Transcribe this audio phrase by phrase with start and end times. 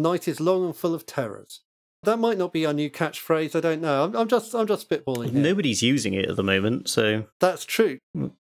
[0.00, 1.60] night is long and full of terrors.
[2.02, 3.54] That might not be our new catchphrase.
[3.54, 4.04] I don't know.
[4.04, 5.30] I'm, I'm just I'm just spitballing.
[5.30, 5.42] Here.
[5.42, 7.98] Nobody's using it at the moment, so That's true.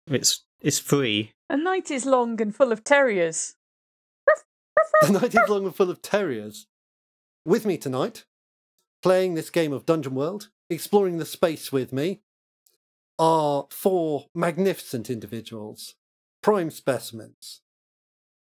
[0.08, 1.31] it's it's free.
[1.49, 3.55] A night is long and full of terriers.
[5.02, 6.67] The night is long and full of terriers.
[7.45, 8.25] With me tonight,
[9.02, 12.22] playing this game of Dungeon World, exploring the space with me,
[13.17, 15.95] are four magnificent individuals,
[16.41, 17.61] prime specimens.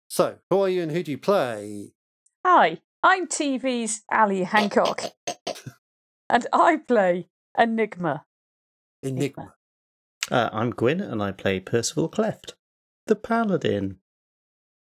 [0.08, 1.94] So, who are you and who do you play?
[2.48, 5.02] Hi, I'm TV's Ali Hancock,
[6.30, 8.26] and I play Enigma.
[9.02, 9.56] Enigma.
[10.30, 12.54] Uh, I'm Gwyn, and I play Percival Cleft,
[13.08, 13.98] the Paladin.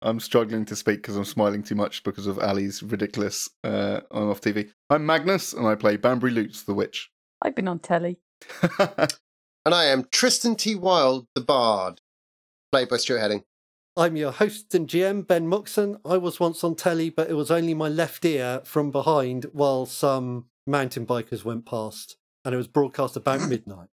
[0.03, 4.30] I'm struggling to speak because I'm smiling too much because of Ali's ridiculous uh, on
[4.30, 4.69] off TV.
[4.92, 7.09] I'm Magnus, and I play Banbury Lutz, the witch.
[7.42, 8.19] I've been on telly.
[9.66, 10.75] And I am Tristan T.
[10.75, 12.02] Wild, the Bard,
[12.71, 13.44] played by Stuart Heading.
[13.98, 15.98] I'm your host and GM, Ben Moxon.
[16.06, 19.88] I was once on telly, but it was only my left ear from behind while
[19.88, 23.88] some mountain bikers went past, and it was broadcast about midnight.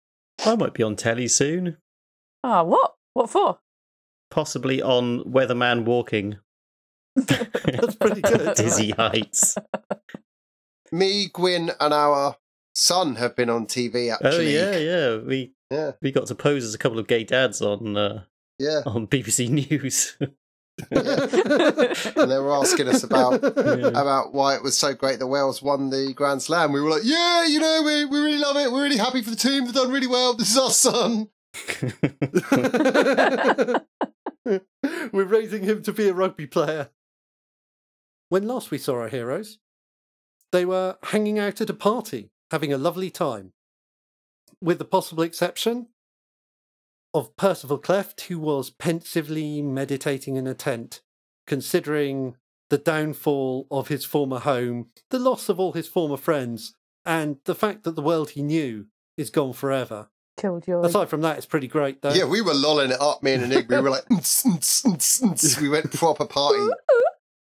[0.44, 1.78] I might be on telly soon,
[2.44, 2.96] Ah, what?
[3.14, 3.60] What for?
[4.32, 6.38] possibly on Weatherman Walking.
[7.16, 8.56] That's pretty good.
[8.56, 9.58] Dizzy Heights.
[10.92, 12.38] Me, Gwyn, and our
[12.74, 14.58] son have been on TV, actually.
[14.58, 15.18] Oh yeah, yeah.
[15.18, 15.92] We Yeah.
[16.02, 18.24] we got to pose as a couple of gay dads on uh,
[18.60, 18.82] Yeah.
[18.86, 20.18] on BBC News.
[20.92, 23.88] and they were asking us about Yeah.
[23.88, 26.72] about why it was so great that Wales won the Grand Slam.
[26.72, 28.72] We were like, yeah, you know, we, we really love it.
[28.72, 29.66] We're really happy for the team.
[29.66, 30.34] They've done really well.
[30.34, 31.28] This is our son.
[35.14, 36.90] We're raising him to be a rugby player.
[38.30, 39.60] When last we saw our heroes,
[40.52, 43.54] they were hanging out at a party, having a lovely time.
[44.62, 45.88] With the possible exception
[47.14, 51.02] of Percival Cleft, who was pensively meditating in a tent,
[51.46, 52.36] considering
[52.70, 56.74] the downfall of his former home, the loss of all his former friends,
[57.06, 58.86] and the fact that the world he knew
[59.18, 60.10] is gone forever.
[60.38, 60.82] Killjoy.
[60.82, 62.14] Aside from that, it's pretty great, though.
[62.14, 63.78] Yeah, we were lolling it up, me and Enigma.
[63.78, 66.66] We were like, "Ns, ns, ns, ns." we went proper party.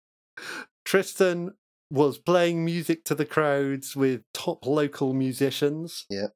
[0.85, 1.53] Tristan
[1.89, 6.05] was playing music to the crowds with top local musicians.
[6.09, 6.27] Yeah.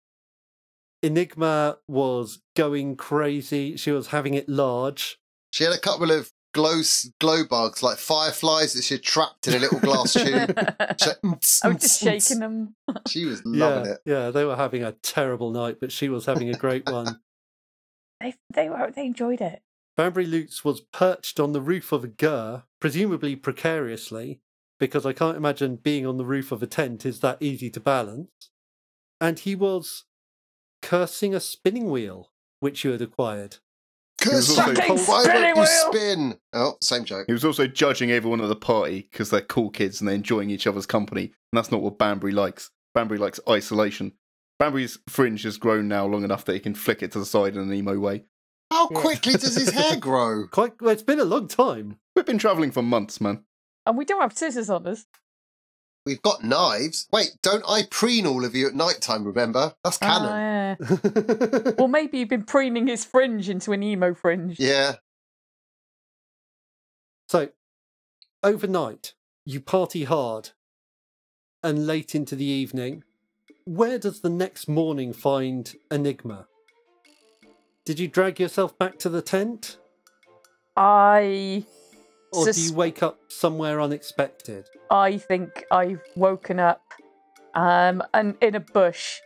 [1.06, 3.78] Enigma was going crazy.
[3.78, 5.20] She was having it large.
[5.52, 6.82] She had a couple of glow
[7.20, 10.58] glow bugs, like fireflies that she had trapped in a little glass tube.
[11.00, 12.76] She, like, "Ns, I was just shaking them.
[13.08, 14.00] She was loving yeah, it.
[14.06, 17.20] yeah, they were having a terrible night, but she was having a great one.
[18.20, 19.62] They they were they enjoyed it.
[19.96, 24.42] Banbury Lutz was perched on the roof of a ger, presumably precariously,
[24.80, 27.80] because I can't imagine being on the roof of a tent is that easy to
[27.80, 28.50] balance.
[29.22, 30.04] And he was
[30.86, 33.58] cursing a spinning wheel, which you had acquired.
[34.22, 35.92] Curse also- Fucking Why spinning won't you wheel!
[35.94, 36.40] spin?
[36.54, 37.26] Oh, same joke.
[37.28, 40.50] he was also judging everyone at the party because they're cool kids and they're enjoying
[40.50, 41.24] each other's company.
[41.24, 42.70] And that's not what Banbury likes.
[42.94, 44.14] Banbury likes isolation.
[44.60, 47.56] Banbury's fringe has grown now long enough that he can flick it to the side
[47.58, 48.24] in an emo way.
[48.72, 50.48] How quickly does his hair grow?
[50.52, 51.98] Quite well, it's been a long time.
[52.16, 53.44] We've been travelling for months, man.
[53.86, 55.06] And we don't have scissors on us.
[56.06, 57.08] We've got knives.
[57.12, 59.74] Wait, don't I preen all of you at night time, remember?
[59.84, 60.30] That's canon.
[60.30, 61.72] Ah, yeah.
[61.78, 64.60] Well, maybe you've been preening his fringe into an emo fringe.
[64.60, 64.96] yeah.
[67.28, 67.50] so,
[68.44, 69.14] overnight,
[69.46, 70.52] you party hard,
[71.64, 73.04] and late into the evening,
[73.66, 76.48] where does the next morning find Enigma?
[77.84, 79.78] Did you drag yourself back to the tent,
[80.78, 81.66] I
[82.36, 84.66] or do you wake up somewhere unexpected?
[84.92, 86.82] I think I've woken up
[87.54, 89.20] um and in a bush.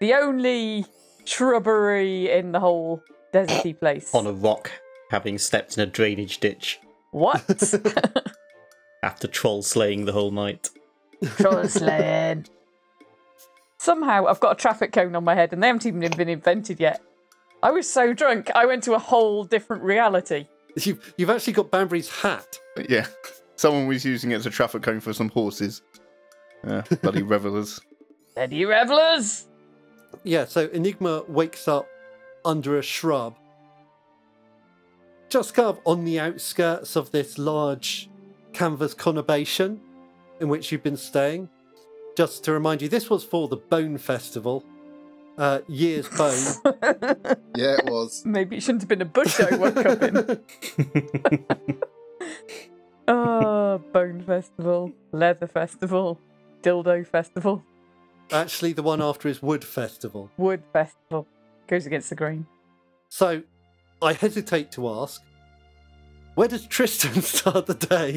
[0.00, 0.86] The only
[1.24, 4.14] shrubbery in the whole deserty place.
[4.14, 4.70] on a rock,
[5.10, 6.80] having stepped in a drainage ditch
[7.10, 7.44] What?
[9.02, 10.70] after troll slaying the whole night.
[11.36, 12.46] Troll slaying.
[13.78, 16.78] Somehow I've got a traffic cone on my head and they haven't even been invented
[16.78, 17.00] yet.
[17.62, 20.46] I was so drunk, I went to a whole different reality.
[20.76, 22.58] You've, you've actually got Banbury's hat.
[22.88, 23.06] Yeah,
[23.56, 25.82] someone was using it as a traffic cone for some horses.
[26.66, 27.80] Yeah, bloody revelers.
[28.34, 29.46] Bloody revelers!
[30.24, 31.86] Yeah, so Enigma wakes up
[32.44, 33.36] under a shrub,
[35.28, 38.10] just kind of on the outskirts of this large
[38.52, 39.78] canvas conurbation
[40.40, 41.48] in which you've been staying.
[42.16, 44.64] Just to remind you, this was for the Bone Festival.
[45.42, 46.38] Uh, year's Bone.
[47.56, 48.22] Yeah, it was.
[48.26, 50.38] Maybe it shouldn't have been a bush I woke up in.
[53.08, 56.20] Oh, Bone Festival, Leather Festival,
[56.62, 57.62] Dildo Festival,
[58.30, 60.30] Actually, the one after is Wood Festival.
[60.38, 61.26] Wood Festival.
[61.66, 62.46] Goes against the grain.
[63.08, 63.42] So,
[64.00, 65.20] I hesitate to ask,
[66.36, 68.12] Where does Tristan start the day?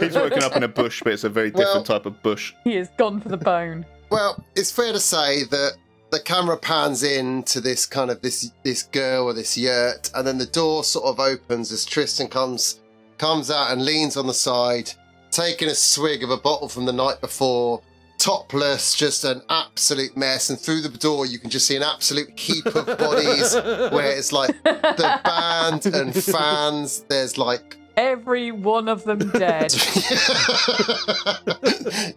[0.00, 2.54] He's woken up in a bush, but it's a very different Well- type of bush.
[2.62, 3.84] He has gone for the bone.
[4.10, 5.72] Well, it's fair to say that
[6.10, 10.26] the camera pans in to this kind of this this ger or this yurt, and
[10.26, 12.80] then the door sort of opens as Tristan comes
[13.18, 14.92] comes out and leans on the side,
[15.30, 17.82] taking a swig of a bottle from the night before,
[18.18, 20.50] topless, just an absolute mess.
[20.50, 23.54] And through the door, you can just see an absolute heap of bodies,
[23.92, 27.04] where it's like the band and fans.
[27.08, 29.72] There's like Every one of them dead.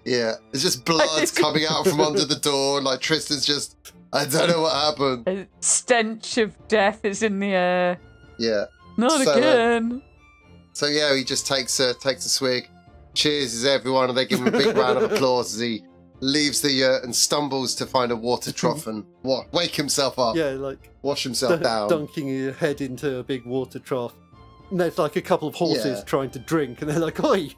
[0.06, 2.82] yeah, it's just blood coming out from under the door.
[2.82, 3.76] Like Tristan's just,
[4.14, 5.28] I don't know what happened.
[5.28, 7.98] A stench of death is in the air.
[8.38, 8.66] Yeah.
[8.96, 10.04] Not So, uh, again.
[10.74, 12.70] So yeah, he just takes a takes a swig,
[13.16, 15.84] cheers everyone, and they give him a big round of applause as he
[16.20, 20.36] leaves the yurt and stumbles to find a water trough and what wake himself up,
[20.36, 21.90] yeah, like wash himself down.
[21.90, 24.14] dunking your head into a big water trough.
[24.72, 26.04] And there's like a couple of horses Yeah.
[26.06, 27.50] trying to drink, and they're like, "Oi!"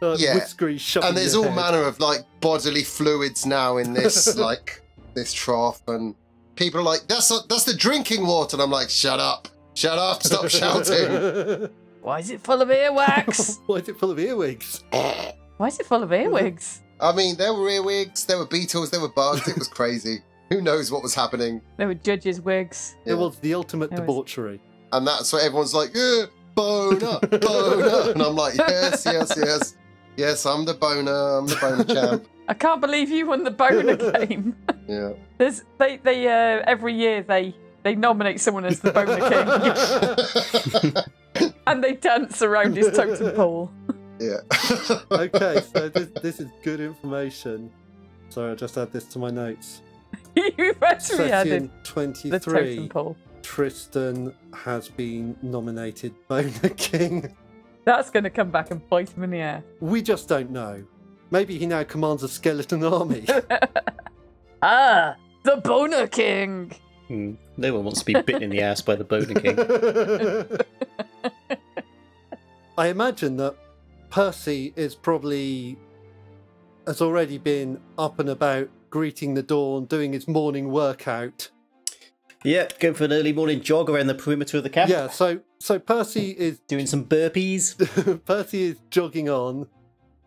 [0.00, 0.34] Uh, Yeah.
[0.38, 1.56] Whiskery shoving and there's all head.
[1.56, 4.82] manner of like bodily fluids now in this like
[5.14, 6.14] this trough, and
[6.54, 9.98] people are like, "That's not, that's the drinking water," and I'm like, "Shut up, shut
[9.98, 11.68] up, stop shouting."
[12.02, 13.58] Why is it full of earwax?
[13.66, 14.84] Why is it full of earwigs?
[15.56, 16.82] Why is it full of earwigs?
[17.00, 19.48] I mean, there were earwigs, there were beetles, there were bugs.
[19.48, 20.20] It was crazy.
[20.50, 21.60] Who knows what was happening?
[21.76, 22.94] There were judges' wigs.
[23.04, 23.14] Yeah.
[23.14, 24.60] It was the ultimate It was- debauchery.
[24.92, 28.10] And that's what everyone's like, yeah, boner, boner.
[28.12, 29.76] And I'm like, yes, yes, yes.
[30.16, 32.26] Yes, I'm the boner, I'm the boner champ.
[32.48, 33.96] I can't believe you won the boner
[34.26, 34.56] game.
[34.88, 35.12] Yeah.
[35.38, 39.16] There's they they uh, every year they they nominate someone as the boner
[41.34, 43.70] king and they dance around his totem pole.
[44.20, 44.38] yeah.
[45.10, 47.70] Okay, so this, this is good information.
[48.28, 49.82] Sorry, I just add this to my notes.
[50.34, 53.16] You've actually Set added in the 23, totem pole.
[53.46, 57.34] Tristan has been nominated Boner King.
[57.84, 59.62] That's going to come back and bite him in the ass.
[59.78, 60.84] We just don't know.
[61.30, 63.24] Maybe he now commands a skeleton army.
[64.62, 65.14] Ah,
[65.44, 66.72] the boner king.
[67.08, 67.34] Hmm.
[67.58, 70.60] No one wants to be bitten in the ass by the Boner King.
[72.78, 73.54] I imagine that
[74.10, 75.76] Percy is probably
[76.86, 81.50] has already been up and about greeting the dawn, doing his morning workout.
[82.44, 84.90] Yeah, going for an early morning jog around the perimeter of the camp.
[84.90, 87.76] Yeah, so so Percy is Doing some burpees.
[88.24, 89.68] Percy is jogging on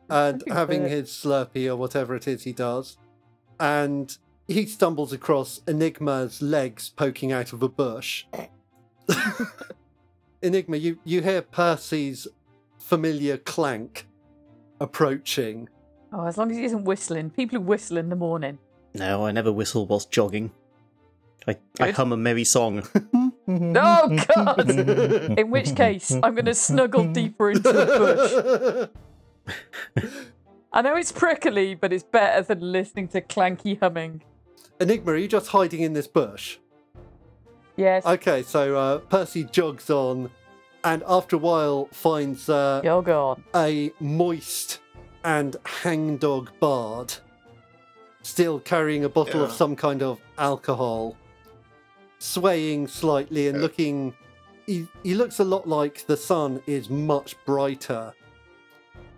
[0.10, 0.92] and having fit.
[0.92, 2.98] his Slurpee or whatever it is he does,
[3.60, 4.18] and
[4.48, 8.26] he stumbles across Enigma's legs poking out of a bush.
[10.42, 12.28] Enigma, you, you hear Percy's
[12.80, 14.08] familiar clank
[14.82, 15.70] approaching.
[16.12, 17.30] Oh, as long as he isn't whistling.
[17.30, 18.58] People who whistle in the morning.
[18.96, 20.52] No, I never whistle whilst jogging.
[21.50, 22.84] I, I hum a merry song.
[23.52, 24.70] Oh God!
[24.70, 28.92] In which case, I'm going to snuggle deeper into the
[29.48, 30.06] bush.
[30.72, 34.22] I know it's prickly, but it's better than listening to clanky humming.
[34.80, 36.60] Enigma, are you just hiding in this bush?
[37.76, 40.30] Yes, Okay, so uh, Percy jogs on
[40.84, 44.80] and after a while finds uh, you're a moist
[45.24, 47.14] and hangdog bard,
[48.22, 51.18] still carrying a bottle of some kind of alcohol,
[52.20, 53.62] swaying slightly and Yeah.
[53.64, 54.14] looking.
[54.68, 58.14] He, he looks a lot like the sun is much brighter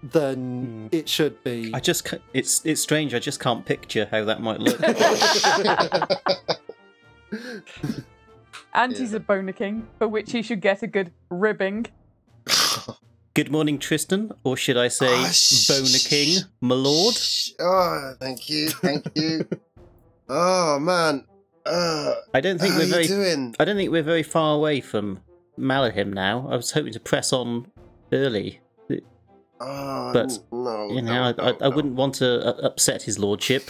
[0.01, 0.96] than Hmm.
[0.96, 1.72] it should be.
[1.74, 3.13] I just ca- it's it's strange.
[3.13, 4.79] I just can't picture how that might look.
[8.74, 11.88] And he's a boner king, for which he should get a good ribbing.
[13.34, 17.15] Good morning, Tristan, or should I say, Ah, sh- Boner King, my lord?
[17.62, 19.48] Oh, thank you, thank you.
[20.29, 21.25] oh man,
[21.65, 23.07] uh, I don't think how we're you very.
[23.07, 23.55] doing?
[23.59, 25.19] I don't think we're very far away from
[25.57, 26.47] Malahim now.
[26.49, 27.71] I was hoping to press on
[28.11, 28.61] early.
[29.63, 31.75] Oh, but, no, You know, no, I, I, no, I no.
[31.75, 33.69] wouldn't want to uh, upset his lordship.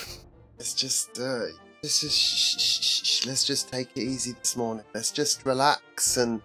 [0.58, 1.42] It's just, uh,
[1.84, 4.86] let's just, shh, shh, shh, shh, let's just take it easy this morning.
[4.94, 6.42] Let's just relax and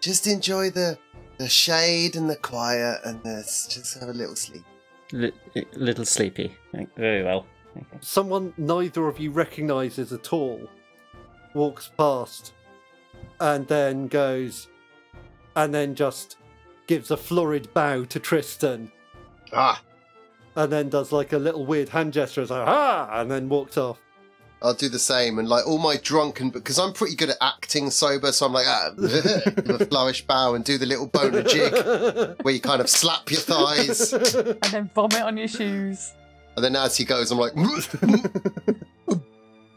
[0.00, 0.98] just enjoy the
[1.38, 4.64] the shade and the quiet, and let's just have a little sleep.
[5.12, 5.32] Li-
[5.74, 6.52] little sleepy.
[6.96, 7.46] Very well.
[7.76, 7.98] Okay.
[8.00, 10.60] Someone neither of you recognizes at all
[11.54, 12.52] walks past
[13.40, 14.68] and then goes
[15.56, 16.36] and then just
[16.86, 18.90] gives a florid bow to Tristan
[19.52, 19.80] Ah,
[20.56, 23.76] and then does like a little weird hand gesture as like, ah, and then walks
[23.78, 23.98] off.
[24.60, 27.90] I'll do the same, and like all my drunken, because I'm pretty good at acting
[27.90, 31.72] sober, so I'm like, ah, a flourish bow and do the little boner jig
[32.42, 36.12] where you kind of slap your thighs, And then vomit on your shoes.
[36.56, 37.54] and then as he goes, I'm like,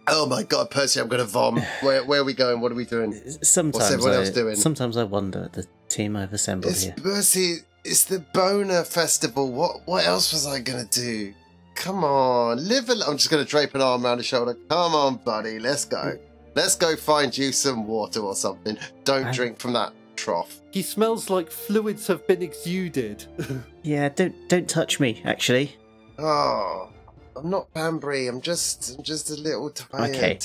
[0.08, 1.58] oh my god, Percy, I'm gonna vom.
[1.82, 2.62] Where, where are we going?
[2.62, 3.14] What are we doing?
[3.42, 4.56] Sometimes everyone I, else doing?
[4.56, 6.96] Sometimes I wonder the team I've assembled It's here.
[7.02, 9.52] Percy, It's the boner festival.
[9.52, 11.34] What what else was I gonna do?
[11.76, 12.94] Come on, live a.
[13.08, 14.56] I'm just gonna drape an arm around his shoulder.
[14.70, 16.18] Come on, buddy, let's go.
[16.54, 18.78] Let's go find you some water or something.
[19.06, 20.60] Don't I- drink from that trough.
[20.72, 23.26] He smells like fluids have been exuded.
[23.84, 25.22] Yeah, don't don't touch me.
[25.26, 25.76] Actually,
[26.20, 26.91] Oh,
[27.36, 28.28] I'm not Banbury.
[28.28, 30.16] I'm just I'm just a little tired.
[30.16, 30.40] Okay.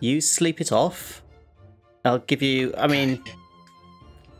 [0.00, 1.22] you sleep it off.
[2.04, 2.74] I'll give you.
[2.76, 3.22] I mean,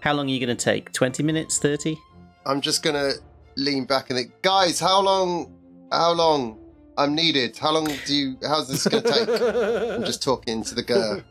[0.01, 0.93] how long are you going to take?
[0.93, 1.59] Twenty minutes?
[1.59, 1.99] Thirty?
[2.47, 3.13] I'm just gonna
[3.57, 5.55] lean back and think, guys, how long?
[5.91, 6.59] How long?
[6.97, 7.57] I'm needed.
[7.57, 8.37] How long do you?
[8.43, 9.29] How's this gonna take?
[9.29, 11.23] I'm just talking to the girl.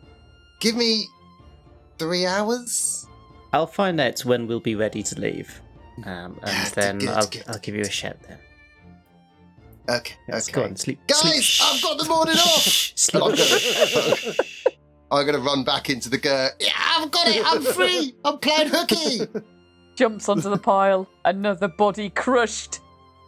[0.59, 1.05] Give me
[1.97, 3.05] three hours.
[3.53, 5.61] I'll find out when we'll be ready to leave,
[6.05, 7.43] um, and then good, I'll, good.
[7.47, 8.39] I'll give you a shout then.
[9.89, 10.15] Okay.
[10.29, 10.61] Yes, okay.
[10.61, 10.99] Go on, sleep.
[11.07, 11.67] Guys, sleep.
[11.69, 12.61] I've got the morning off.
[12.95, 13.23] Sleep.
[13.23, 14.35] I'm gonna,
[15.11, 16.49] I'm gonna run back into the girl.
[16.59, 17.41] Yeah, I've got it.
[17.45, 18.15] I'm free.
[18.23, 19.27] I'm playing hooky.
[19.95, 21.07] Jumps onto the pile.
[21.25, 22.79] Another body crushed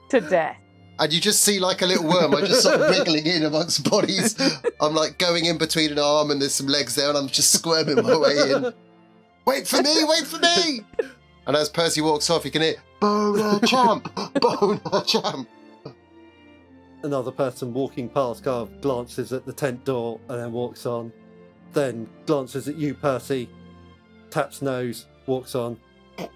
[0.09, 0.57] to death.
[0.97, 2.33] And you just see like a little worm.
[2.33, 4.35] I just sort of wriggling in amongst bodies.
[4.79, 7.51] I'm like going in between an arm and there's some legs there, and I'm just
[7.51, 8.73] squirming my way in.
[9.45, 10.03] Wait for me!
[10.05, 10.81] Wait for me!
[11.47, 14.09] And as Percy walks off, you can hear Boner Champ,
[14.39, 15.47] Boner Champ.
[17.05, 21.13] Another person walking past kind of glances at the tent door and then walks on.
[21.71, 23.47] Then glances at you, Percy,
[24.31, 25.77] taps nose, walks on.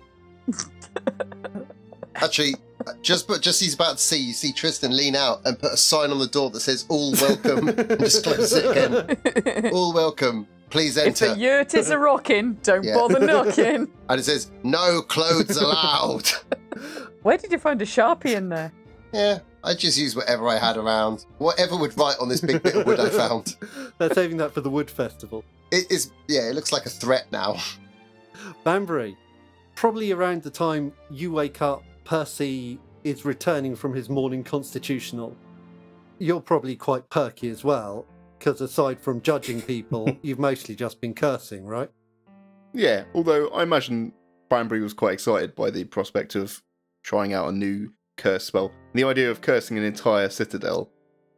[2.16, 2.54] Actually,
[3.02, 5.78] just but just he's about to see, you see Tristan lean out and put a
[5.78, 9.74] sign on the door that says "All welcome." and just close it again.
[9.74, 10.48] All welcome.
[10.70, 11.26] Please enter.
[11.26, 11.42] the enter.
[11.42, 12.94] yurt is a rocking, don't Yeah.
[12.96, 13.88] bother knocking.
[14.10, 16.30] And it says "No clothes allowed."
[17.24, 18.72] Where did you find a sharpie in there?
[19.14, 21.26] yeah, I just used whatever I had around.
[21.38, 23.56] Whatever would write on this big bit of wood I found.
[23.98, 25.44] They're saving that for the Wood Festival.
[25.72, 26.12] It is.
[26.28, 27.58] Yeah, it looks like a threat now.
[28.64, 29.18] Banbury,
[29.76, 35.36] probably around the time you wake up, Percy is returning from his morning constitutional.
[36.20, 38.06] You're probably quite perky as well,
[38.38, 41.90] because aside from judging people, you've mostly just been cursing, right?
[42.74, 44.14] Yeah, although I imagine
[44.50, 46.62] Banbury was quite excited by the prospect of
[47.04, 48.72] trying out a new curse spell.
[48.94, 50.92] The idea of cursing an entire citadel,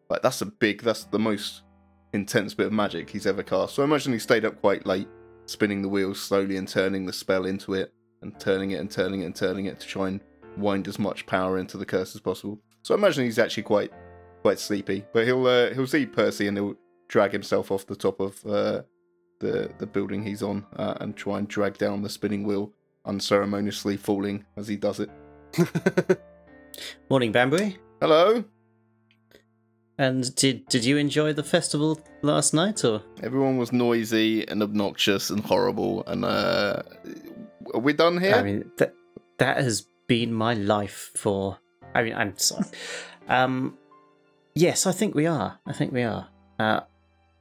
[0.09, 1.61] like that's a big, that's the most
[2.13, 3.75] intense bit of magic he's ever cast.
[3.75, 5.07] So I imagine he stayed up quite late,
[5.45, 9.21] spinning the wheels slowly and turning the spell into it, and turning it and turning
[9.21, 10.19] it and turning it to try and
[10.57, 12.59] wind as much power into the curse as possible.
[12.83, 13.91] So I imagine he's actually quite,
[14.41, 15.05] quite sleepy.
[15.13, 16.75] But he'll uh, he'll see Percy and he'll
[17.07, 18.81] drag himself off the top of uh,
[19.39, 22.73] the the building he's on uh, and try and drag down the spinning wheel,
[23.05, 25.09] unceremoniously falling as he does it.
[27.09, 27.77] Morning, Banbury.
[27.99, 28.43] Hello,
[29.97, 35.29] And did did you enjoy the festival last night, or everyone was noisy and obnoxious
[35.29, 36.03] and horrible.
[36.07, 36.81] And uh,
[37.73, 38.35] are we done here?
[38.35, 38.93] I mean that
[39.37, 41.57] that has been my life for.
[41.93, 42.65] I mean, I'm sorry.
[43.27, 43.77] um,
[44.55, 45.59] yes, I think we are.
[45.67, 46.27] I think we are.
[46.59, 46.79] Uh,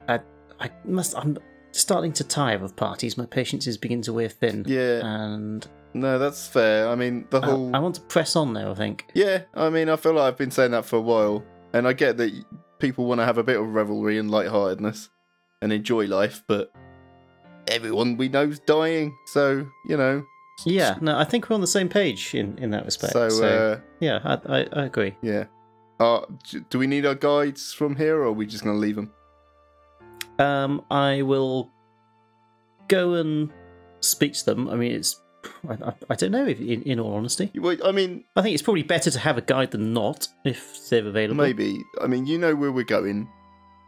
[0.07, 0.19] I
[0.59, 1.17] I must.
[1.17, 1.37] I'm
[1.71, 3.17] starting to tire of parties.
[3.17, 4.65] My patience is beginning to wear thin.
[4.67, 6.89] yeah, And no, that's fair.
[6.89, 8.71] I mean, the whole I want to press on now.
[8.71, 9.07] I think.
[9.13, 11.43] Yeah, I mean, I feel like I've been saying that for a while,
[11.73, 12.31] and I get that
[12.79, 15.09] people want to have a bit of revelry and lightheartedness
[15.61, 16.73] and enjoy life, but
[17.67, 20.23] everyone we know's dying, so you know.
[20.65, 20.97] Yeah.
[21.01, 23.13] No, I think we're on the same page in in that respect.
[23.13, 25.15] So, uh, yeah, I, I I agree.
[25.21, 25.45] yeah.
[25.99, 26.25] Uh,
[26.71, 29.11] do we need our guides from here, or are we just going to leave them?
[30.39, 31.69] Um, I will
[32.87, 33.51] go and
[33.99, 34.67] speak to them.
[34.67, 35.21] I mean, it's.
[35.69, 36.45] I, I, I don't know.
[36.45, 37.51] If, in, in all honesty,
[37.83, 41.05] I mean, I think it's probably better to have a guide than not if they're
[41.07, 41.43] available.
[41.43, 41.81] maybe.
[42.01, 43.29] I mean, you know where we're going.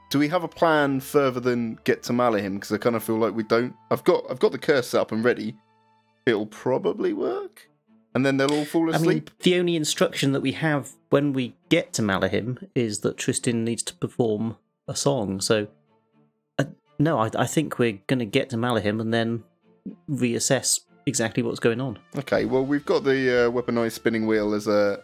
[0.10, 2.56] Do we have a plan further than get to Malahim?
[2.56, 3.74] Because I kind of feel like we don't.
[3.90, 5.56] I've got I've got the curse set up and ready.
[6.26, 7.68] It'll probably work,
[8.14, 9.32] and then they'll all fall I mean, asleep.
[9.40, 13.84] the only instruction that we have when we get to Malahim is that Tristan needs
[13.84, 14.58] to perform
[14.88, 15.42] a song.
[15.42, 15.68] So,
[16.60, 16.66] uh,
[17.00, 19.44] no, I, I think we're going to get to Malahim and then
[20.10, 21.98] reassess exactly what's going on.
[22.18, 25.02] Okay, well we've got the uh, weaponized spinning wheel as a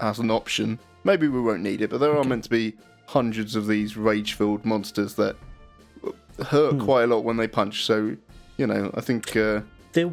[0.00, 0.78] as an option.
[1.04, 2.74] Maybe we won't need it, but there are meant to be
[3.06, 5.36] hundreds of these rage-filled monsters that
[6.44, 6.80] hurt Hmm.
[6.80, 7.84] quite a lot when they punch.
[7.84, 8.16] So,
[8.56, 9.60] you know, I think uh,
[9.92, 10.12] There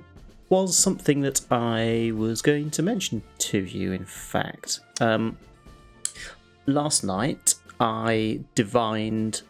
[0.50, 4.82] was something that I was going to mention to you, in fact.
[5.02, 5.38] Um,
[6.68, 9.42] last night, I divined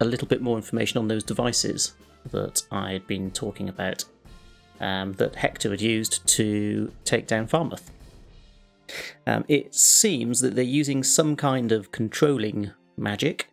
[0.00, 1.94] a little bit more information on those devices
[2.30, 4.04] that I had been talking about
[4.82, 7.90] um, that Hector had used to take down Farmouth.
[9.26, 13.48] Um, it seems that they're using some kind of controlling magic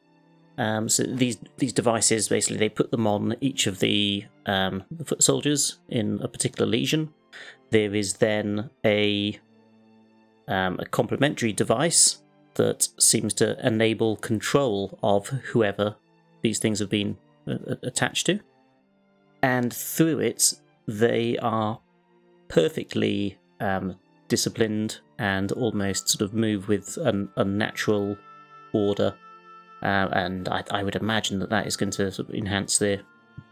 [0.59, 5.23] Um, so these these devices basically they put them on each of the, um, foot
[5.23, 7.13] soldiers in a particular legion.
[7.69, 9.39] There is then a
[10.49, 12.21] um, a complementary device
[12.55, 15.95] that seems to enable control of whoever
[16.41, 17.17] these things have been
[17.47, 18.39] uh, attached to,
[19.41, 20.55] and through it
[20.89, 21.79] they are
[22.47, 23.95] perfectly um,
[24.27, 28.17] disciplined and almost sort of move with an, a natural
[28.73, 29.15] order.
[29.83, 33.01] Uh, and I, I, would imagine that that is going to sort of enhance their,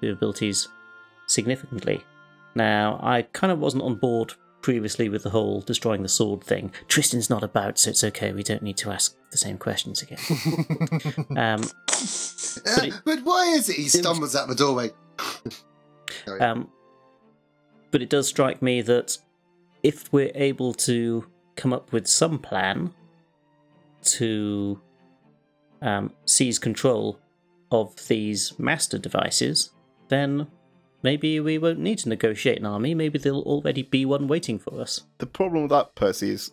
[0.02, 0.68] their abilities
[1.28, 2.04] significantly.
[2.56, 6.72] Now, I kind of wasn't on board previously with the whole destroying the sword thing.
[6.88, 8.34] Tristan's not about, so it's okay.
[8.34, 10.18] We don't need to ask the same questions again.
[11.38, 14.90] um, but, it, but, why is it he stumbles out the doorway?
[16.40, 16.70] um,
[17.92, 19.18] but it does strike me that
[19.84, 21.26] if we're able to
[21.56, 22.94] come up with some plan
[24.04, 24.80] to
[25.82, 27.20] um, seize control
[27.72, 29.72] of these master devices,
[30.08, 30.48] then
[31.04, 32.94] maybe we won't need to negotiate an army.
[32.94, 35.02] Maybe there'll already be one waiting for us.
[35.18, 36.52] The problem with that, Percy, is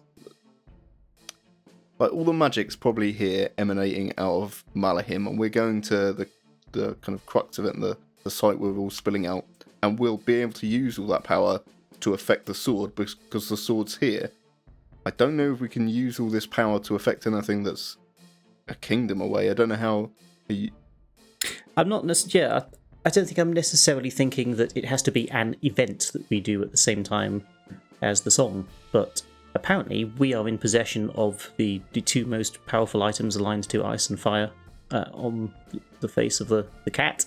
[1.98, 6.28] like all the magic's probably here emanating out of Malahim, and we're going to the
[6.72, 9.44] the kind of crux of it, and the the site where we're all spilling out,
[9.84, 11.60] and we'll be able to use all that power
[12.00, 14.30] to affect the sword because the sword's here.
[15.04, 17.98] I don't know if we can use all this power to affect anything that's
[18.66, 19.50] a kingdom away.
[19.50, 20.10] I don't know how.
[20.48, 20.70] You...
[21.76, 22.48] I'm not necessarily.
[22.48, 22.64] Yeah,
[23.04, 26.40] I don't think I'm necessarily thinking that it has to be an event that we
[26.40, 27.46] do at the same time
[28.00, 29.22] as the song, but
[29.54, 34.08] apparently we are in possession of the, the two most powerful items aligned to ice
[34.08, 34.50] and fire
[34.90, 35.52] uh, on
[36.00, 37.26] the face of the, the cat.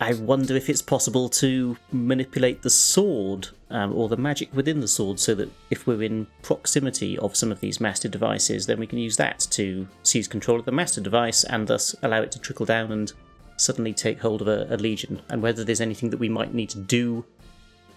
[0.00, 4.88] I wonder if it's possible to manipulate the sword um, or the magic within the
[4.88, 8.86] sword so that if we're in proximity of some of these master devices, then we
[8.86, 12.38] can use that to seize control of the master device and thus allow it to
[12.38, 13.12] trickle down and
[13.56, 15.22] suddenly take hold of a, a legion.
[15.28, 17.24] And whether there's anything that we might need to do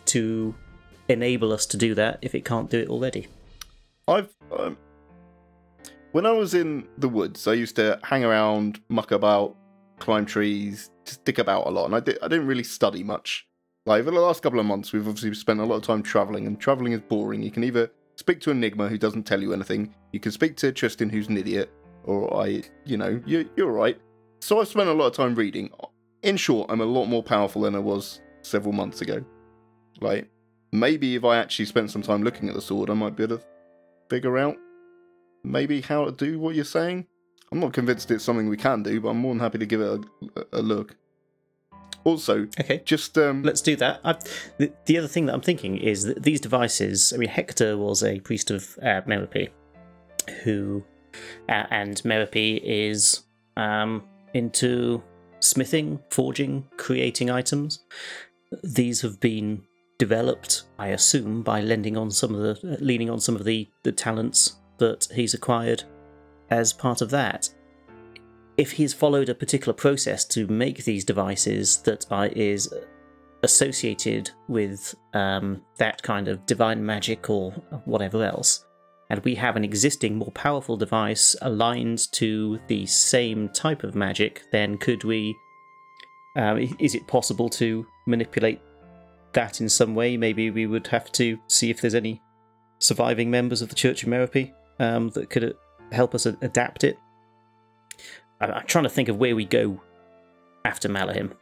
[0.06, 0.56] to
[1.10, 3.28] enable us to do that if it can't do it already.
[4.08, 4.34] I've.
[4.58, 4.78] Um,
[6.12, 9.56] when I was in the woods, I used to hang around, muck about,
[10.00, 13.48] climb trees, just dick about a lot, and I, di- I didn't really study much.
[13.86, 16.48] Like over the last couple of months, we've obviously spent a lot of time traveling,
[16.48, 17.42] and traveling is boring.
[17.42, 19.94] You can either speak to Enigma, who doesn't tell you anything.
[20.12, 21.72] You can speak to Tristan, who's an idiot,
[22.04, 24.00] or I, you know, you, you're right.
[24.42, 25.70] So I've spent a lot of time reading.
[26.24, 29.24] In short, I'm a lot more powerful than I was several months ago.
[30.02, 30.30] Like,
[30.72, 33.38] maybe if I actually spent some time looking at the sword, I might be able
[33.38, 33.44] to
[34.10, 34.58] figure out
[35.44, 37.08] maybe how to do what you're saying.
[37.52, 39.82] I'm not convinced it's something we can do, but I'm more than happy to give
[39.82, 40.96] it a, a look.
[42.04, 44.02] Also, okay, just um, let's do that.
[44.58, 47.12] The, the, other thing that I'm thinking is that these devices.
[47.14, 49.50] I mean, Hector was a priest of uh, Merope,
[50.44, 50.84] who,
[51.50, 53.24] uh, and Merope is
[53.58, 55.04] um, into
[55.40, 57.84] smithing, forging, creating items.
[58.64, 59.64] These have been
[59.98, 63.92] developed, I assume, by lending on some of the, leaning on some of the, the
[63.92, 65.84] talents that he's acquired
[66.50, 67.50] as part of that.
[68.58, 72.74] If he's followed a particular process to make these devices that are, is
[73.44, 77.52] associated with um, that kind of divine magic or
[77.86, 78.66] whatever else,
[79.10, 84.44] and we have an existing, more powerful device aligned to the same type of magic,
[84.52, 85.36] then could we?
[86.36, 88.62] Um, is it possible to manipulate
[89.34, 90.16] that in some way?
[90.16, 92.22] Maybe we would have to see if there's any
[92.78, 95.56] surviving members of the Church of Merope um, that could
[95.92, 96.98] help us adapt it.
[98.42, 99.82] I'm trying to think of where we go
[100.66, 101.34] after Malahim.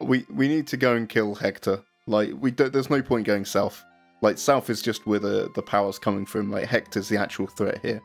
[0.00, 1.82] We we need to go and kill Hector.
[2.06, 2.72] Like we don't.
[2.72, 3.84] There's no point going south.
[4.22, 6.50] Like south is just where the the power's coming from.
[6.50, 8.00] Like Hector's the actual threat here.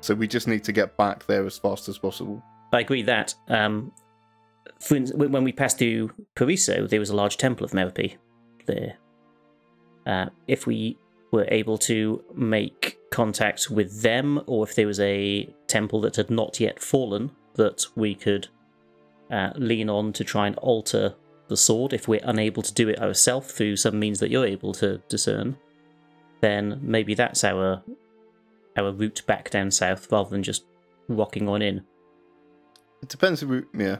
[0.00, 2.42] So we just need to get back there as fast as possible.
[2.72, 3.34] I agree that.
[3.48, 3.92] Um,
[4.80, 8.16] for, when we passed through Pariso, there was a large temple of Merope
[8.66, 8.96] there.
[10.06, 10.96] Uh, if we
[11.32, 16.30] were able to make contact with them, or if there was a temple that had
[16.30, 18.48] not yet fallen that we could
[19.30, 21.14] uh, lean on to try and alter
[21.48, 24.72] the sword, if we're unable to do it ourselves through some means that you're able
[24.74, 25.56] to discern,
[26.40, 27.82] then maybe that's our
[28.76, 30.64] our route back down south rather than just
[31.08, 31.84] rocking on in.
[33.02, 33.98] It depends if we, yeah.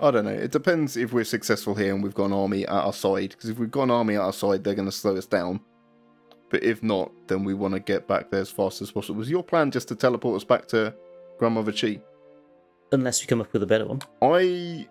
[0.00, 0.32] I don't know.
[0.32, 3.30] It depends if we're successful here and we've got an army at our side.
[3.30, 5.60] Because if we've got an army at our side, they're going to slow us down.
[6.52, 9.18] But if not, then we want to get back there as fast as possible.
[9.18, 10.94] Was your plan just to teleport us back to
[11.38, 11.98] Grandmother Chi?
[12.92, 14.02] Unless you come up with a better one.
[14.20, 14.86] I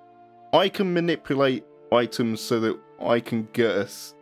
[0.54, 4.16] I can manipulate items so that I can get us.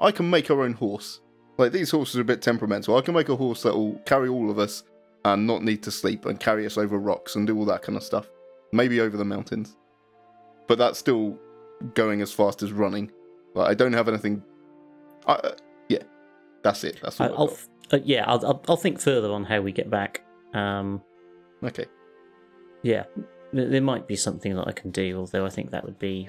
[0.00, 1.20] I can make our own horse.
[1.58, 2.96] Like these horses are a bit temperamental.
[2.96, 4.82] I can make a horse that will carry all of us
[5.24, 7.96] and not need to sleep and carry us over rocks and do all that kind
[7.96, 8.28] of stuff.
[8.72, 9.76] Maybe over the mountains.
[10.66, 11.38] But that's still
[11.94, 13.12] going as fast as running.
[13.54, 14.42] Like, I don't have anything.
[15.28, 15.52] I,
[16.64, 16.98] that's it.
[17.00, 19.70] That's all I, I've I'll, uh, yeah, I'll, I'll I'll think further on how we
[19.70, 20.24] get back.
[20.52, 21.00] Um,
[21.62, 21.86] Okay.
[22.82, 23.04] yeah,
[23.52, 26.28] there, there might be something that I can do, although I think that would be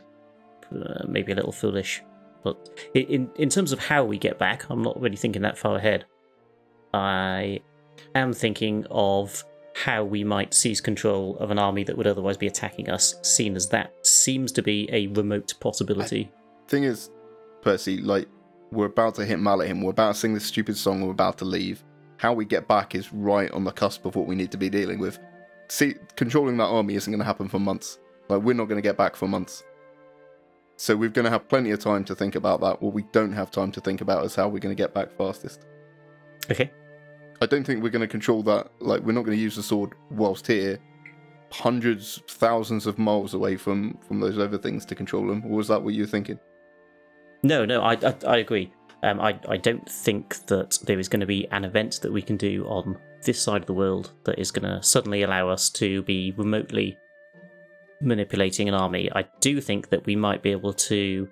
[0.72, 2.04] uh, maybe a little foolish.
[2.44, 5.78] But in in terms of how we get back, I'm not really thinking that far
[5.78, 6.06] ahead.
[6.94, 7.62] I
[8.14, 9.44] am thinking of
[9.74, 13.56] how we might seize control of an army that would otherwise be attacking us, seen
[13.56, 16.32] as that seems to be a remote possibility.
[16.70, 17.10] Thing is,
[17.62, 18.28] Percy, like,
[18.72, 21.46] we're about to hit Malahim, we're about to sing this stupid song, we're about to
[21.46, 21.84] leave.
[22.18, 24.70] How we get back is right on the cusp of what we need to be
[24.70, 25.20] dealing with.
[25.68, 28.00] See, controlling that army isn't going to happen for months.
[28.30, 29.64] Like, we're not going to get back for months.
[30.78, 32.82] So we're going to have plenty of time to think about that.
[32.82, 35.16] What we don't have time to think about is how we're going to get back
[35.18, 35.66] fastest.
[36.50, 36.72] Okay.
[37.42, 38.70] I don't think we're going to control that.
[38.80, 40.80] Like, we're not going to use the sword whilst here,
[41.52, 45.44] hundreds, thousands of miles away from from those other things to control them.
[45.46, 46.40] Or was that what you were thinking?
[47.46, 48.74] No, no, I, I, I agree.
[49.04, 52.24] Um, I, I don't think that there is going to be an event that we
[52.24, 55.70] can do on this side of the world that is going to suddenly allow us
[55.70, 56.98] to be remotely
[58.02, 59.12] manipulating an army.
[59.14, 61.30] I do think that we might be able to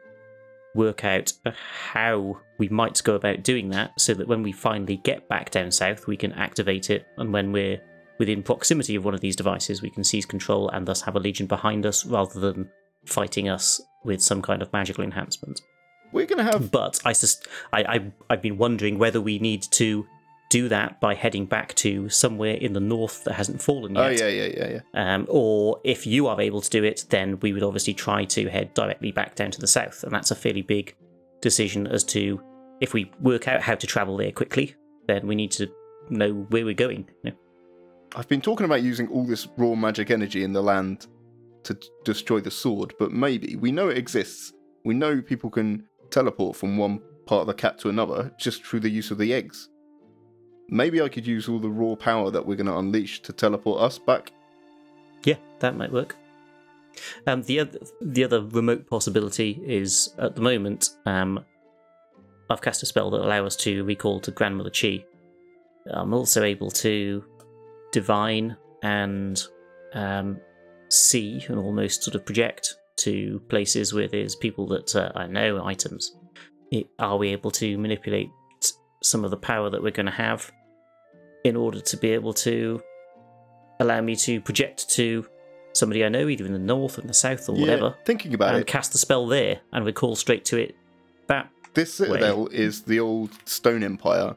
[0.76, 5.28] work out how we might go about doing that so that when we finally get
[5.28, 7.82] back down south, we can activate it, and when we're
[8.20, 11.20] within proximity of one of these devices, we can seize control and thus have a
[11.20, 12.70] legion behind us rather than
[13.06, 15.60] fighting us with some kind of magical enhancement.
[16.14, 19.64] We're going to have But I, sus- I, I, I've been wondering whether we need
[19.64, 20.06] to
[20.50, 24.06] do that by heading back to somewhere in the north that hasn't fallen yet.
[24.06, 24.20] Oh yet.
[24.20, 25.16] yeah, yeah, yeah, yeah.
[25.16, 28.48] Um, or if you are able to do it, then we would obviously try to
[28.50, 30.96] head directly back down to the south, and that's a fairly big
[31.42, 32.40] decision as to
[32.82, 34.76] if we work out how to travel there quickly,
[35.08, 35.68] then we need to
[36.10, 37.10] know where we're going.
[37.24, 37.38] you know.
[38.16, 41.08] I've been talking about using all this raw magic energy in the land
[41.64, 44.54] to destroy the sword, but maybe we know it exists.
[44.86, 48.80] We know people can teleport from one part of the cat to another just through
[48.82, 49.70] the use of the eggs.
[50.70, 53.82] Maybe I could use all the raw power that we're going to unleash to teleport
[53.82, 54.32] us back.
[55.26, 56.16] Yeah, that might work.
[57.26, 61.44] Um, the other the other remote possibility is at the moment um,
[62.50, 65.04] I've cast a spell that allows us to recall to Grandmother Chi.
[65.92, 67.24] I'm also able to
[67.92, 69.44] divine and
[69.94, 70.40] um,
[70.90, 75.66] see and almost sort of project to places where there's people that uh, I know
[75.66, 76.16] items.
[76.72, 78.30] It, are we able to manipulate
[79.04, 80.52] some of the power that we're going to have
[81.44, 82.82] in order to be able to
[83.80, 85.26] allow me to project to
[85.74, 88.34] somebody I know, either in the north or in the south or whatever, Yeah, thinking
[88.34, 90.76] about and it, cast the spell there and recall straight to it.
[91.28, 94.36] That this citadel is the old Stone Empire.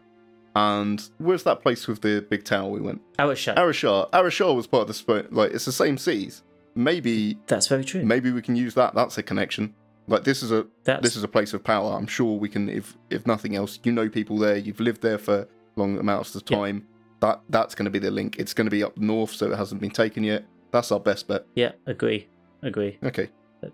[0.54, 3.02] And where's that place with the big tower we went?
[3.34, 3.56] shut.
[3.58, 4.10] Arashar.
[4.10, 6.42] Arashar was part of the like it's the same seas.
[6.76, 8.04] Maybe That's very true.
[8.04, 8.94] maybe we can use that.
[8.94, 9.74] That's a connection.
[10.08, 11.92] Like this is a That's this is a place of power.
[11.96, 14.56] I'm sure we can, if if nothing else, you know people there.
[14.56, 16.56] You've lived there for long amounts of Yeah.
[16.58, 16.86] time.
[17.20, 18.36] That that's going to be the link.
[18.38, 20.44] It's going to be up north, so it hasn't been taken yet.
[20.70, 21.46] That's our best bet.
[21.54, 22.28] yeah, agree,
[22.62, 22.98] agree.
[23.02, 23.30] Okay.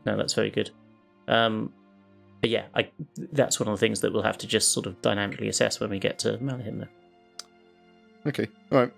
[0.06, 0.70] No, that's very good.
[1.26, 1.72] Um,
[2.40, 2.88] but yeah, I,
[3.32, 5.90] that's one of the things that we'll have to just sort of dynamically assess when
[5.90, 6.78] we get to Malahim.
[6.80, 8.28] Though.
[8.30, 8.46] Okay.
[8.70, 8.92] All right.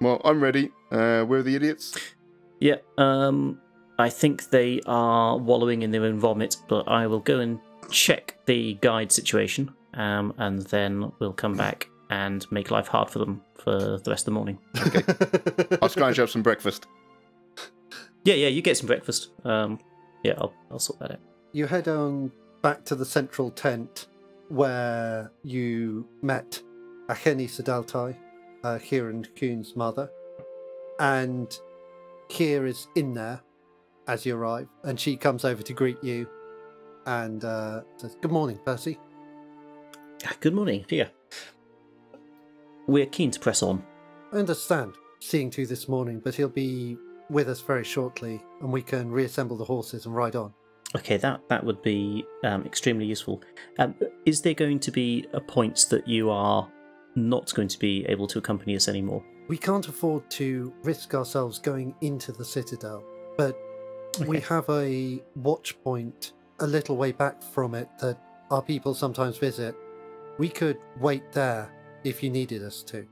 [0.00, 0.70] Well, I'm ready.
[0.92, 1.96] Uh, where are the idiots?
[2.60, 3.60] Yeah, um,
[3.98, 7.58] I think they are wallowing in their own vomit, but I will go and
[7.90, 13.18] check the guide situation, um, and then we'll come back and make life hard for
[13.18, 14.58] them for the rest of the morning.
[14.86, 15.78] Okay.
[15.82, 16.86] I'll scrounge up some breakfast.
[18.24, 19.30] Yeah, yeah, you get some breakfast.
[19.44, 19.78] Um,
[20.22, 21.20] yeah, I'll, I'll sort that out.
[21.52, 24.06] you head on back to the central tent
[24.48, 26.60] where you met
[27.08, 28.16] Acheni Sedaltai,
[28.64, 30.10] uh, Kieran Kuhn's mother.
[30.98, 31.56] And
[32.28, 33.40] Kier is in there
[34.06, 36.28] as you arrive, and she comes over to greet you
[37.06, 38.98] and uh, says, Good morning, Percy.
[40.40, 40.84] Good morning.
[40.88, 41.08] Yeah.
[42.86, 43.84] We're keen to press on.
[44.32, 46.96] I understand seeing to this morning, but he'll be
[47.28, 50.52] with us very shortly, and we can reassemble the horses and ride on.
[50.94, 53.42] Okay, that that would be um, extremely useful.
[53.78, 56.68] Um, is there going to be a point that you are
[57.16, 59.24] not going to be able to accompany us anymore?
[59.48, 63.04] We can't afford to risk ourselves going into the citadel,
[63.36, 63.56] but
[64.26, 68.18] we have a watch point a little way back from it that
[68.50, 69.76] our people sometimes visit.
[70.38, 71.70] We could wait there
[72.02, 73.06] if you needed us to,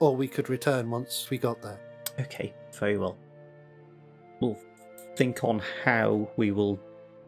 [0.00, 1.80] or we could return once we got there.
[2.20, 3.16] Okay, very well.
[4.40, 4.58] We'll
[5.16, 6.80] think on how we will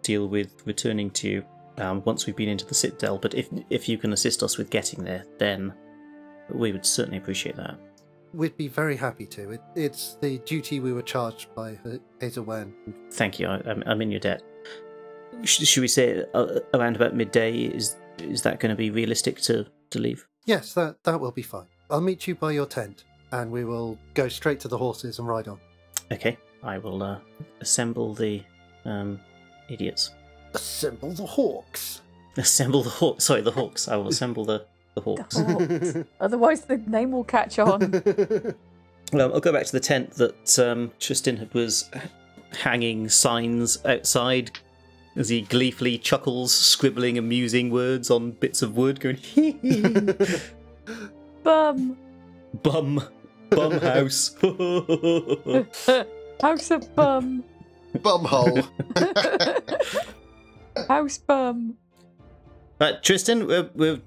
[0.03, 1.45] deal with returning to you
[1.79, 3.19] um, once we've been into the citadel.
[3.19, 5.73] But if if you can assist us with getting there, then
[6.51, 7.79] we would certainly appreciate that.
[8.35, 9.51] We'd be very happy to.
[9.53, 11.79] It, it's the duty we were charged by
[12.21, 12.75] Hazel Wen.
[13.13, 13.49] Thank you.
[13.49, 14.43] I, I'm, I'm in your debt.
[15.45, 17.53] Sh- should we say uh, around about midday?
[17.65, 20.27] Is is that going to be realistic to, to leave?
[20.45, 21.67] Yes, that, that will be fine.
[21.91, 25.29] I'll meet you by your tent, and we will go straight to the horses and
[25.29, 25.61] ride on.
[26.11, 26.37] Okay.
[26.65, 27.21] I will uh,
[27.61, 28.43] assemble the
[28.85, 29.21] um,
[29.69, 30.11] idiots.
[30.55, 32.03] Assemble the hawks.
[32.37, 33.25] Assemble the hawks.
[33.25, 33.87] Sorry, the hawks.
[33.87, 34.67] I will assemble the
[35.01, 35.37] the hawks.
[35.37, 36.09] The Hawks.
[36.21, 38.03] Otherwise, the name will catch on.
[39.11, 41.91] Well, I'll go back to the tent that um, Tristan was
[42.61, 44.51] hanging signs outside
[45.17, 49.17] as he gleefully chuckles, scribbling amusing words on bits of wood, going,
[51.43, 51.97] Bum.
[52.63, 53.03] bum,
[53.49, 54.37] bum house.
[56.43, 57.45] House of bum.
[57.97, 58.69] Bumhole.
[60.87, 61.79] House bum.
[62.79, 64.01] right, Tristan, we're, we're,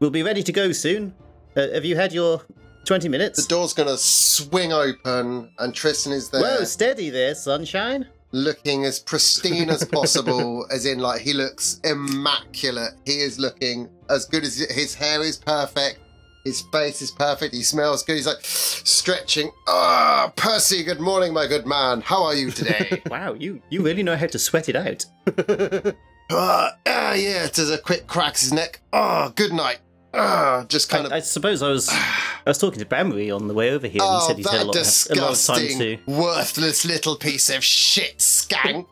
[0.00, 1.14] we'll be ready to go soon.
[1.56, 2.42] Uh, have you had your
[2.84, 3.42] 20 minutes?
[3.42, 6.42] the door's gonna swing open, and Tristan is there.
[6.42, 8.06] Whoa, steady there, sunshine.
[8.32, 12.92] looking as pristine as possible, as in like he looks immaculate.
[13.06, 16.00] He is looking as good as his hair is perfect.
[16.44, 17.54] His face is perfect.
[17.54, 18.16] He smells good.
[18.16, 19.50] He's like stretching.
[19.66, 22.02] Ah, Percy, good morning, my good man.
[22.02, 23.00] How are you today?
[23.10, 25.06] Wow, you, you really know how to sweat it out.
[26.30, 27.46] Ah, ah, yeah.
[27.52, 28.80] Does a quick cracks his neck.
[28.92, 29.78] Ah, good night.
[30.12, 31.12] Ah, just kind of.
[31.12, 34.00] I, I suppose I was I was talking to Banbury on the way over here,
[34.02, 35.78] and he oh, said he's had a that lot, of, a lot of time disgusting,
[35.78, 35.98] to.
[36.06, 38.86] worthless little piece of shit skank.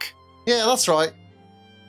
[0.47, 1.13] yeah, that's right.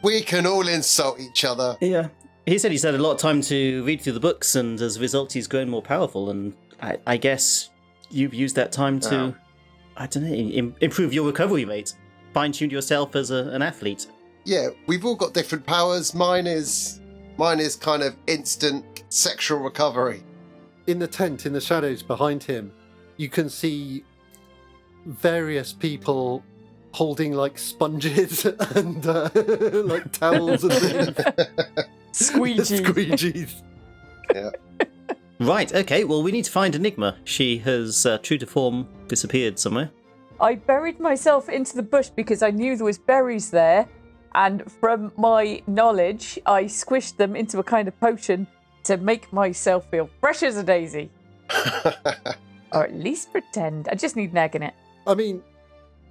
[0.04, 1.78] We can all insult each other.
[1.82, 2.10] Yeah,
[2.46, 4.98] he said he's had a lot of time to read through the books, and as
[4.98, 6.30] a result, he's grown more powerful.
[6.30, 7.70] And I, I guess
[8.12, 9.36] you've used that time to, Oh.
[9.98, 11.96] I don't know, Im- improve your recovery mate.
[12.34, 14.08] fine tune yourself as a, an athlete.
[14.46, 16.14] Yeah, we've all got different powers.
[16.14, 17.02] Mine is
[17.38, 20.24] mine is kind of instant sexual recovery.
[20.88, 22.72] in the tent, in the shadows behind him,
[23.18, 24.04] you can see
[25.06, 26.44] various people
[26.92, 31.16] holding like sponges and uh, like towels and things.
[32.12, 32.62] Squeegee.
[32.84, 33.62] Squeegees.
[35.40, 35.74] Right.
[35.74, 36.04] Okay.
[36.04, 37.18] Well, we need to find Enigma.
[37.24, 39.90] She has, uh, true to form, disappeared somewhere.
[40.40, 43.88] I buried myself into the bush because I knew there was berries there,
[44.36, 48.48] and from my knowledge, I squished them into a kind of potion
[48.84, 51.10] to make myself feel fresh as a daisy,
[52.74, 53.88] or at least pretend.
[53.90, 54.74] I just need an egg in it.
[55.08, 55.42] I mean,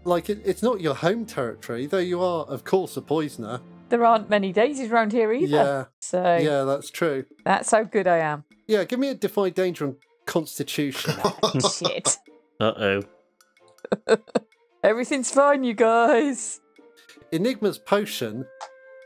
[0.04, 3.60] like it, it's not your home territory, though you are, of course, a poisoner.
[3.90, 7.26] There aren't many daisies around here either, Yeah, so yeah, that's true.
[7.44, 8.44] that's how good I am.
[8.66, 11.12] Yeah, give me a defy danger on Constitution.
[11.78, 12.16] Shit,
[12.60, 13.00] Uh
[14.08, 14.16] oh.
[14.82, 16.60] everything's fine, you guys.
[17.32, 18.46] Enigma's potion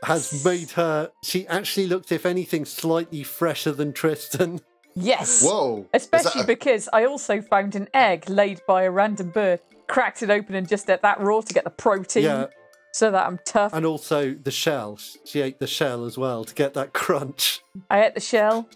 [0.03, 1.11] has made her.
[1.23, 4.61] She actually looked, if anything, slightly fresher than Tristan.
[4.95, 5.43] Yes.
[5.43, 5.87] Whoa!
[5.93, 10.29] Especially a- because I also found an egg laid by a random bird, cracked it
[10.29, 12.47] open and just ate that raw to get the protein Yeah,
[12.93, 13.73] so that I'm tough.
[13.73, 14.97] and also the shell.
[15.25, 17.61] She ate the shell as well to get that crunch.
[17.91, 18.67] I ate the shell,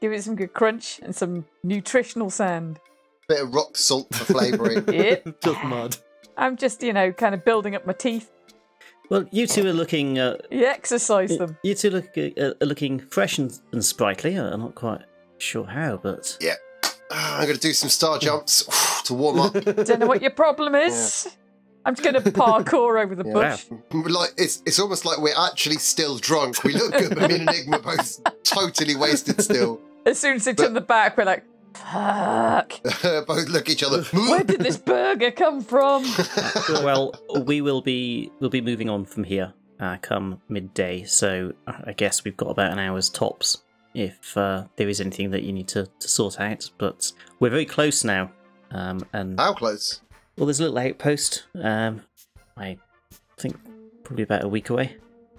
[0.00, 2.78] give it some good crunch and some nutritional sand.
[3.28, 4.84] bit of rock salt for flavouring.
[4.94, 5.40] Yep.
[5.42, 5.96] Just mud.
[6.36, 8.30] I'm just, you know, kind of building up my teeth.
[9.10, 10.18] Well, you two are looking.
[10.18, 11.56] Uh, You exercise them.
[11.62, 14.34] you two look uh, are looking fresh and, and sprightly.
[14.36, 15.02] I'm not quite
[15.38, 16.54] sure how, but Yeah.
[17.10, 19.52] I'm going to do some star jumps to warm up.
[19.64, 21.28] Don't know what your problem is.
[21.84, 23.58] I'm just going to parkour over the Yeah.
[23.92, 24.10] bush.
[24.10, 26.64] like it's it's almost like we're actually still drunk.
[26.64, 29.80] We look good, but me and Enigma both totally wasted still.
[30.06, 32.80] As soon as they turn the back, we're like, fuck.
[33.26, 34.02] both look at each other.
[34.12, 36.04] Where did this burger come from?
[36.68, 41.04] well, we will be we'll be moving on from here uh, come midday.
[41.04, 43.62] So I guess we've got about an hour's tops
[43.94, 46.70] if uh, there is anything that you need to, to sort out.
[46.78, 48.30] But we're very close now,
[48.70, 50.00] um, and How close?
[50.36, 51.44] well, there's a little outpost.
[51.62, 52.02] Um,
[52.56, 52.78] I
[53.38, 53.56] think
[54.02, 54.96] probably about a week away.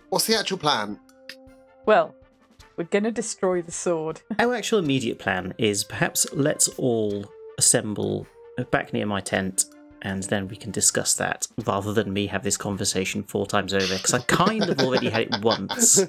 [0.09, 0.99] What's the actual plan?
[1.85, 2.15] Well,
[2.77, 4.21] we're going to destroy the sword.
[4.39, 7.25] Our actual immediate plan is perhaps let's all
[7.57, 8.27] assemble
[8.71, 9.65] back near my tent.
[10.01, 13.95] And then we can discuss that rather than me have this conversation four times over
[13.95, 16.05] because I kind of already had it once.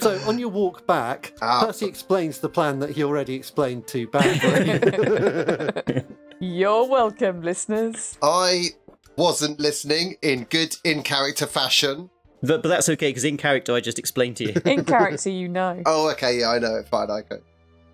[0.00, 1.64] So on your walk back, Ah.
[1.64, 6.04] Percy explains the plan that he already explained to Banbury.
[6.40, 8.18] You're welcome, listeners.
[8.22, 8.70] I
[9.16, 12.10] wasn't listening in good in character fashion.
[12.42, 14.60] But, but that's okay because in character I just explained to you.
[14.64, 15.82] In character, you know.
[15.86, 16.88] Oh, okay, yeah, I know it.
[16.88, 17.38] Fine, okay.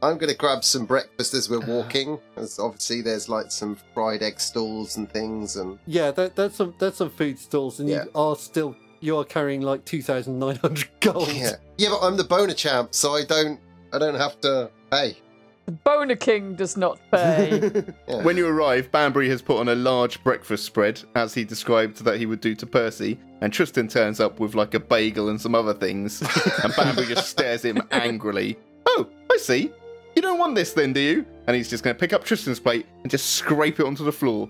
[0.03, 1.67] I'm going to grab some breakfast as we're ah.
[1.67, 2.19] walking.
[2.37, 6.75] As obviously, there's like some fried egg stalls and things, and yeah, there, there's some
[6.79, 8.05] there's some food stalls, and Yeah.
[8.05, 11.33] you are still you are carrying like two thousand nine hundred gold.
[11.33, 11.89] yeah, yeah.
[11.89, 13.59] But I'm the boner champ, so I don't,
[13.95, 15.17] I don't have to pay.
[15.67, 17.83] The Boner King does not pay.
[18.23, 22.19] When you arrive, Banbury has put on a large breakfast spread, as he described that
[22.19, 25.55] he would do to Percy, and Tristan turns up with like a bagel and some
[25.55, 26.21] other things,
[26.63, 28.59] and Banbury just stares at him angrily.
[28.87, 29.73] Oh, I see.
[30.15, 31.27] You don't want this then, do you?
[31.47, 34.13] And he's just going to pick up Tristan's plate and just scrape it onto the
[34.13, 34.49] floor.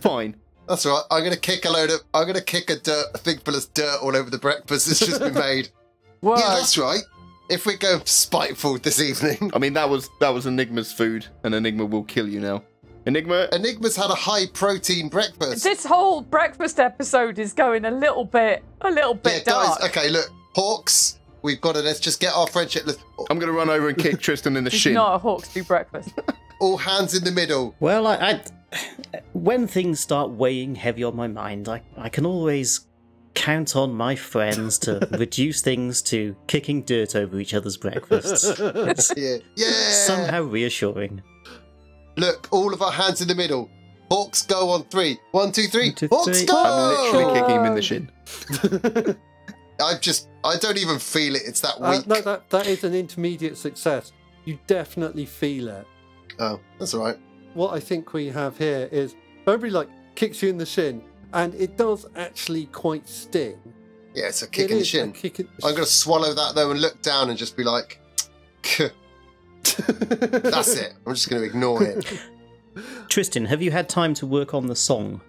[0.00, 0.36] Fine.
[0.68, 1.02] That's right.
[1.10, 2.00] I'm gonna kick a load of.
[2.14, 5.00] I'm gonna kick a dirt, a thing full of dirt all over the breakfast that's
[5.00, 5.68] just been made.
[6.20, 6.38] What?
[6.40, 7.02] Yeah, that's right.
[7.50, 11.54] If we go spiteful this evening, I mean, that was that was Enigma's food, and
[11.54, 12.62] Enigma will kill you now.
[13.06, 15.62] Enigma, Enigma's had a high protein breakfast.
[15.62, 19.80] This whole breakfast episode is going a little bit, a little yeah, bit dark.
[19.80, 19.90] guys.
[19.90, 21.18] Okay, look, Hawks.
[21.42, 21.82] We've got to.
[21.82, 22.84] Let's just get our friendship.
[22.86, 24.94] Let's, I'm going to run over and kick Tristan in the It's shin.
[24.94, 26.08] not a Hawksby breakfast.
[26.60, 27.74] all hands in the middle.
[27.80, 28.40] Well, I, I
[29.34, 32.86] when things start weighing heavy on my mind, I, I can always
[33.34, 38.58] count on my friends to reduce things to kicking dirt over each other's breakfasts.
[39.16, 39.70] Yeah, yeah.
[39.90, 41.22] somehow reassuring.
[42.16, 43.68] Look, all of our hands in the middle.
[44.10, 45.18] Hawks go on three.
[45.32, 45.86] One, two, three.
[45.88, 46.46] One, two, Hawks three.
[46.46, 46.56] go.
[46.56, 48.10] I'm literally kicking him in the shin.
[49.80, 51.42] I just, I don't even feel it.
[51.44, 52.06] It's that Uh, weak.
[52.06, 54.12] no, that, that is an intermediate success.
[54.44, 55.86] You definitely feel it.
[56.38, 57.18] Oh, that's all right.
[57.54, 61.02] What I think we have here is Banbury like kicks you in the shin,
[61.34, 63.58] and it does actually quite sting.
[64.14, 65.12] Yeah, it's a kick It in the shin.
[65.12, 68.00] kick in- I'm going to swallow that though and look down and just be like,
[69.64, 70.94] that's it.
[71.06, 72.06] I'm just going to ignore it.
[73.08, 75.20] Tristan, have you had time to work on the song?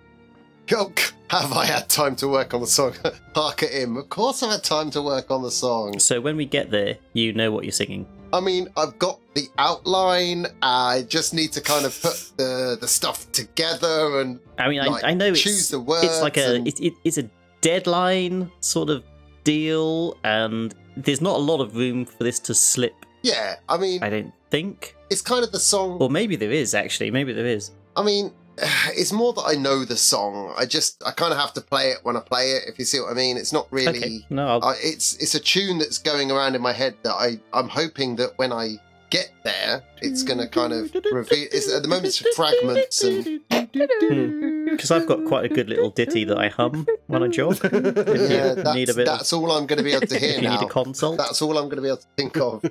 [0.71, 0.91] Oh,
[1.29, 2.93] have I had time to work on the song?
[3.35, 3.97] Hark at him.
[3.97, 5.99] Of course I've had time to work on the song.
[5.99, 8.07] So when we get there, you know what you're singing.
[8.33, 10.47] I mean, I've got the outline.
[10.61, 15.03] I just need to kind of put the, the stuff together and I mean, Like,
[15.03, 17.29] I, I know it's choose the it's like a and- it, it, it's a
[17.61, 19.03] deadline sort of
[19.43, 22.93] deal, and there's not a lot of room for this to slip.
[23.23, 25.97] yeah, I mean, I don't think, it's kind of the song.
[25.99, 27.11] or maybe there is actually.
[27.11, 27.71] Maybe there is.
[27.95, 28.31] I mean,
[28.95, 30.53] it's more that I know the song.
[30.57, 32.85] I just, I kind of have to play it when I play it, if you
[32.85, 33.37] see what I mean.
[33.37, 33.99] It's not really.
[33.99, 37.13] Okay, no, I'll, I, it's it's a tune that's going around in my head that
[37.13, 41.47] I I'm hoping that when I get there, it's going to kind of reveal.
[41.51, 44.54] It's, at the moment, it's fragments and hmm.
[44.75, 47.59] Because I've got quite a good little ditty that I hum when I jog.
[47.63, 47.73] If
[48.29, 49.05] yeah, you need a that's, bit.
[49.05, 50.67] that's all I'm going to be able to hear if you need now.
[50.67, 51.17] a consult.
[51.17, 52.63] That's all I'm going to be able to think of.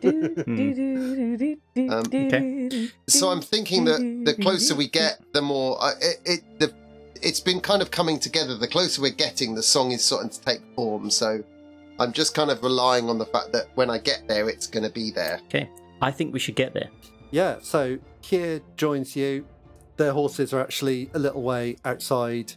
[1.76, 2.88] Um, okay.
[3.08, 6.72] So I'm thinking that the closer we get, the more I it, it the
[7.20, 8.56] it's been kind of coming together.
[8.56, 11.10] The closer we're getting, the song is starting to take form.
[11.10, 11.42] So
[11.98, 14.84] I'm just kind of relying on the fact that when I get there, it's going
[14.84, 15.40] to be there.
[15.46, 15.68] Okay.
[16.00, 16.90] I think we should get there.
[17.30, 19.46] Yeah, so Kier joins you.
[19.96, 22.52] Their horses are actually a little way outside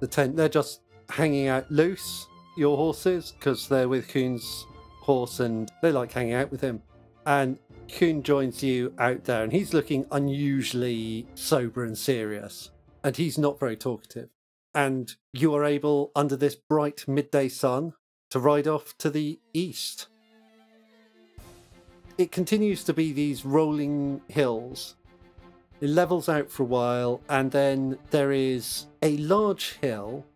[0.00, 0.36] the tent.
[0.36, 4.66] They're just hanging out loose, your horses, because they're with Kuhn's
[5.00, 6.82] horse and they like hanging out with him.
[7.26, 12.70] And Kuhn joins you out there and he's looking unusually sober and serious.
[13.04, 14.30] And he's not very talkative.
[14.74, 17.94] And you are able, under this bright midday sun,
[18.30, 20.06] to ride off to the east
[22.20, 24.96] it continues to be these rolling hills.
[25.80, 30.26] It levels out for a while, and then there is a large hill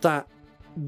[0.00, 0.28] that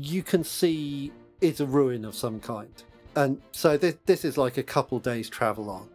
[0.00, 2.82] you can see is a ruin of some kind.
[3.16, 5.88] And so this, this is like a couple days' travel on.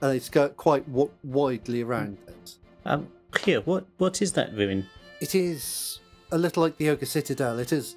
[0.00, 2.56] And it's got quite w- widely around it.
[2.84, 3.08] Um,
[3.42, 4.86] here, what what is that ruin?
[5.20, 7.58] It is a little like the Ogre Citadel.
[7.58, 7.96] It is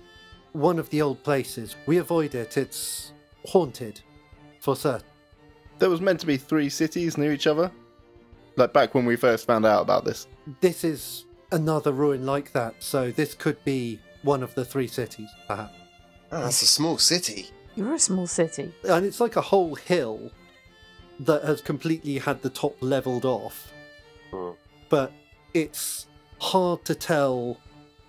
[0.54, 1.75] one of the old places.
[1.86, 2.58] We avoid it.
[2.58, 3.12] It's
[3.45, 4.01] haunted,
[4.60, 5.08] for certain.
[5.80, 7.72] There was meant to be three cities near each other.
[8.56, 10.28] Like back when we first found out about this.
[10.60, 15.30] this is another ruin like that, so this could be one of the three cities,
[15.47, 15.74] perhaps.
[16.32, 17.49] Oh, that's a small city.
[17.76, 18.74] You're a small city.
[18.84, 20.32] And it's like a whole hill
[21.20, 23.72] that has completely had the top leveled off,
[24.32, 24.52] Hmm.
[24.89, 25.12] but
[25.54, 26.08] it's
[26.39, 27.58] hard to tell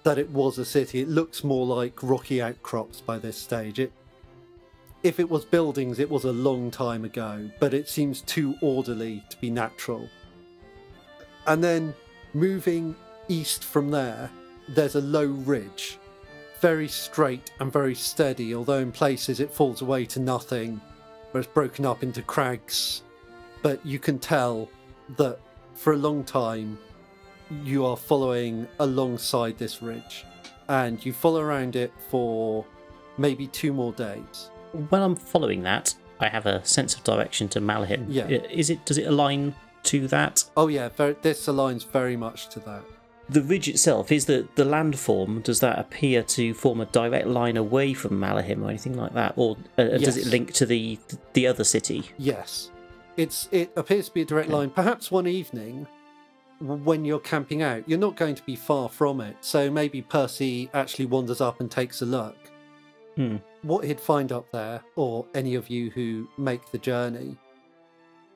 [0.05, 1.01] that it was a city.
[1.01, 3.79] It looks more like rocky outcrops by this stage.
[3.79, 3.93] It,
[5.03, 9.23] if it was buildings, it was a long time ago, but it seems too orderly
[9.31, 10.09] to be natural.
[11.47, 11.95] And then
[12.35, 12.95] moving
[13.29, 14.31] east from there,
[14.69, 15.99] there's a low ridge,
[16.61, 20.81] very straight and very steady, although in places it falls away to nothing,
[21.33, 23.03] where it's broken up into crags.
[23.63, 24.69] But you can tell
[25.17, 25.39] that
[25.75, 26.79] for a long time
[27.65, 30.25] you are following alongside this ridge,
[30.69, 32.65] and you follow around it for
[33.19, 34.51] maybe two more days.
[34.89, 38.07] When I'm following that, I have a sense of direction to Malahim.
[38.09, 38.27] Yeah.
[38.29, 38.85] Is it?
[38.87, 40.45] Does it align to that?
[40.57, 42.83] Oh yeah, very, this aligns very much to that.
[43.29, 45.43] The ridge itself is the the landform.
[45.43, 49.35] Does that appear to form a direct line away from Malahim or anything like that,
[49.37, 50.99] or uh, does it link to the
[51.33, 52.11] the other city?
[52.19, 52.71] Yes.
[53.17, 54.57] It's it appears to be a direct Okay.
[54.57, 54.71] line.
[54.71, 55.87] Perhaps one evening
[56.61, 59.37] when you're camping out, you're not going to be far from it.
[59.41, 62.37] So maybe Percy actually wanders up and takes a look.
[63.17, 63.37] Hmm.
[63.63, 67.37] What he'd find up there, or any of you who make the journey,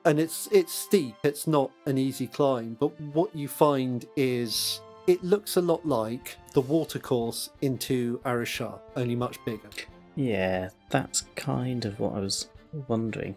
[0.05, 1.15] and it's it's steep.
[1.23, 6.37] It's not an easy climb, but what you find is it looks a lot like
[6.53, 9.69] the watercourse into Arishar, only much bigger.
[10.15, 12.49] Yeah, that's kind of what I was
[12.87, 13.35] wondering.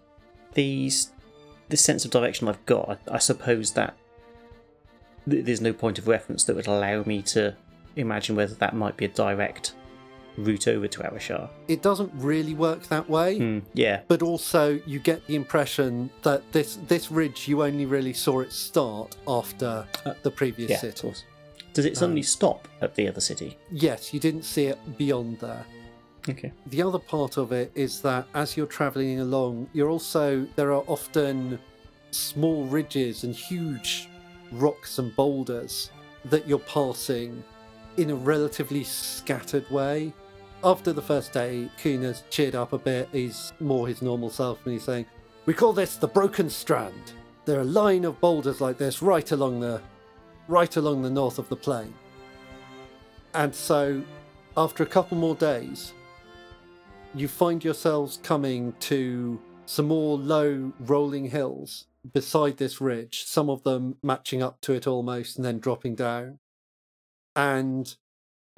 [0.55, 1.13] These,
[1.69, 3.97] this sense of direction I've got, I, suppose that
[5.29, 7.55] th- there's no point of reference that would allow me to
[7.95, 9.75] imagine whether that might be a direct
[10.41, 11.49] route over to Arashar.
[11.69, 13.39] It doesn't really work that way.
[13.39, 18.13] Hmm, yeah, but also you get the impression that this this ridge you only really
[18.13, 21.01] saw it start after Uh, the previous yeah, of city.
[21.03, 21.25] course.
[21.73, 23.57] Does it suddenly Um, stop at the other city?
[23.71, 25.65] Yes, you didn't see it beyond there.
[26.29, 26.53] Okay.
[26.67, 30.85] The other part of it is that as you're traveling along, you're also there are
[30.87, 31.59] often
[32.11, 34.09] small ridges and huge
[34.53, 35.91] rocks and boulders
[36.25, 37.43] that you're passing
[37.97, 40.13] in a relatively scattered way.
[40.63, 43.09] After the first day, Kuna's cheered up a bit.
[43.13, 45.07] He's more his normal self and he's saying,
[45.47, 47.15] We call this the Broken Strand.
[47.47, 49.81] There are a line of boulders like this right along the
[50.49, 51.95] right along the north of the plain.
[53.33, 54.03] And so
[54.55, 55.95] after a couple more days,
[57.15, 63.63] you find yourselves coming to some more low rolling hills beside this ridge, some of
[63.63, 66.39] them matching up to it almost and then dropping down.
[67.35, 67.95] And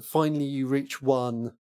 [0.01, 1.53] finally, you reach one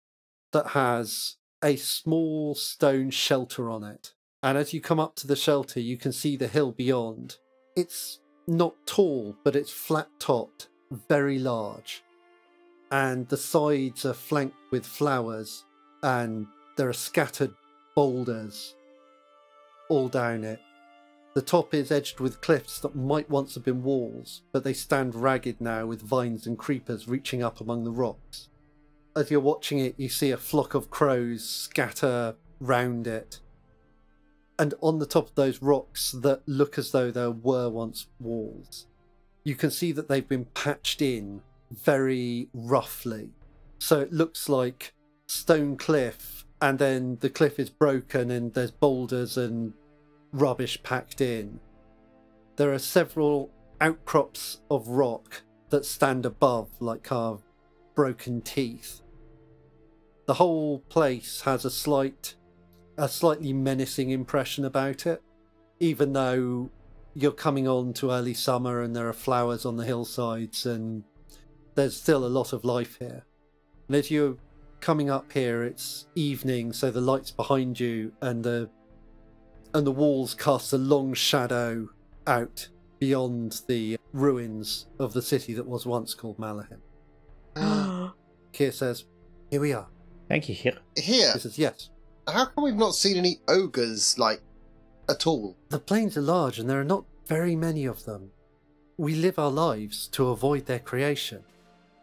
[0.53, 4.13] that has a small stone shelter on it.
[4.43, 7.37] And as you come up to the shelter, you can see the hill beyond.
[7.77, 10.69] It's not tall, but it's flat topped,
[11.09, 12.03] very large.
[12.91, 15.65] And the sides are flanked with flowers,
[16.03, 16.47] and
[16.77, 17.55] there are scattered
[17.95, 18.75] boulders
[19.89, 20.61] all down it.
[21.35, 25.15] The top is edged with cliffs that might once have been walls, but they stand
[25.15, 28.49] ragged now with vines and creepers reaching up among the rocks.
[29.15, 33.41] As you're watching it, you see a flock of crows scatter round it.
[34.59, 38.87] And on the top of those rocks that look as though there were once walls,
[39.45, 43.31] you can see that they've been patched in very roughly.
[43.79, 44.95] So it looks like
[45.27, 49.75] stone cliff, and then the cliff is broken, and there's boulders and
[50.33, 51.61] rubbish packed in.
[52.57, 53.51] There are several
[53.81, 57.45] outcrops of rock that stand above, like carved
[57.95, 59.02] broken teeth.
[60.33, 62.37] The whole place has a slight,
[62.97, 65.23] a slightly menacing impression about it,
[65.79, 66.71] even though
[67.13, 71.05] you're coming on to early summer and there are flowers on the hillsides and
[71.75, 73.27] there's still a lot of life here.
[73.89, 74.39] And as you're
[74.81, 78.71] coming up here, it's evening, so the lights behind you and the
[79.75, 81.91] and the walls cast a long shadow
[82.27, 86.81] out beyond the ruins of the city that was once called Malahim.
[88.55, 89.05] Kier says,
[89.51, 89.89] Here we are.
[90.29, 90.55] Thank you.
[90.55, 90.79] Here.
[90.97, 91.91] Here, He says, Yes.
[92.27, 94.41] how come we've not seen any ogres, like,
[95.09, 95.57] at all?
[95.69, 98.31] The plains are large and there are not very many of them.
[98.97, 101.43] We live our lives to avoid their creation.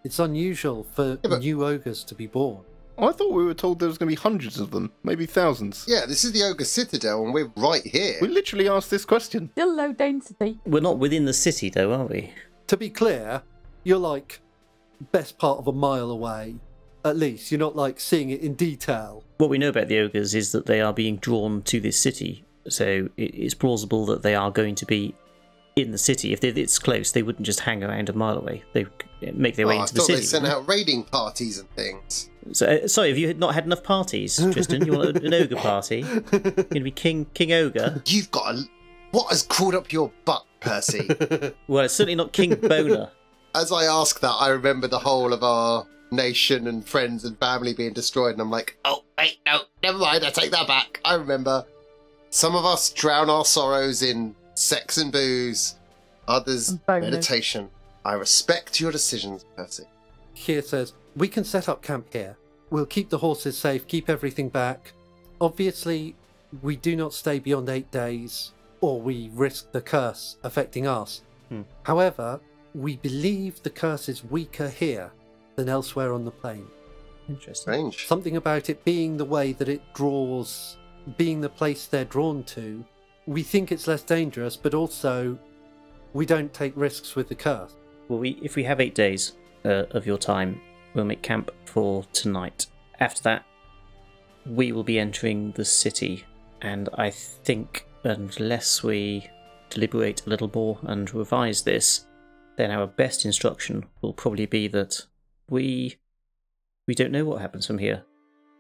[0.04, 2.64] It's unusual for Yeah, but- new ogres to be born.
[2.98, 5.26] Oh, I thought we were told there was going to be hundreds of them, maybe
[5.26, 5.86] thousands.
[5.88, 8.18] Yeah, this is the ogre citadel, and we're right here.
[8.22, 9.50] We literally asked this question.
[9.54, 10.60] Still low density.
[10.66, 12.34] We're not within the city, though, are we?
[12.68, 13.42] To be clear,
[13.86, 14.42] you're like
[15.14, 16.56] best part of a mile away,
[17.06, 17.52] at least.
[17.52, 19.24] You're not like seeing it in detail.
[19.38, 22.46] What we know about the ogres is that they are being drawn to this city,
[22.68, 25.16] so it's plausible that they are going to be
[25.76, 26.34] in the city.
[26.34, 28.64] If it's close, they wouldn't just hang around a mile away.
[28.74, 28.86] They
[29.34, 30.20] make their Oh, way I into the thought city.
[30.20, 32.30] they sent wouldn't out raiding parties and things.
[32.52, 34.86] So, uh, sorry, have you not had enough parties, Tristan?
[34.86, 36.00] You want an ogre party?
[36.02, 38.02] You're going to be King King Ogre?
[38.06, 38.64] You've got a.
[39.12, 41.08] What has crawled up your butt, Percy?
[41.68, 43.10] Well, it's certainly not King Boner.
[43.56, 47.74] As I ask that, I remember the whole of our nation and friends and family
[47.74, 51.00] being destroyed, and I'm like, oh, wait, no, never mind, I take that back.
[51.06, 51.66] I remember.
[52.32, 55.76] Some of us drown our sorrows in sex and booze,
[56.28, 57.02] others, And boners.
[57.02, 57.70] meditation.
[58.06, 59.84] I respect your decisions, Percy.
[60.36, 62.38] Kier says, We can set up camp here.
[62.70, 64.94] We'll keep the horses safe, keep everything back.
[65.42, 66.16] Obviously,
[66.62, 68.52] we do not stay beyond eight days,
[68.82, 71.22] or we risk the curse affecting us.
[71.50, 71.62] Hmm.
[71.84, 72.40] However,
[72.76, 75.12] we believe the curse is weaker here
[75.60, 76.66] than elsewhere on the plain.
[77.28, 77.92] Interesting.
[77.92, 78.08] Strange.
[78.08, 80.78] Something about it being the way that it draws,
[81.18, 82.86] being the place they're drawn to,
[83.28, 85.38] we think it's less dangerous, but also
[86.14, 87.76] we don't take risks with the curse.
[88.08, 89.34] Well, we if we have eight days
[89.66, 90.62] uh, of your time,
[90.94, 92.68] we'll make camp for tonight.
[93.02, 93.46] After that,
[94.46, 96.24] we will be entering the city,
[96.62, 99.30] and I think unless we
[99.70, 102.08] deliberate a little more and revise this,
[102.56, 105.06] then our best instruction will probably be that
[105.50, 105.98] we
[106.88, 108.04] we don't know what happens from here.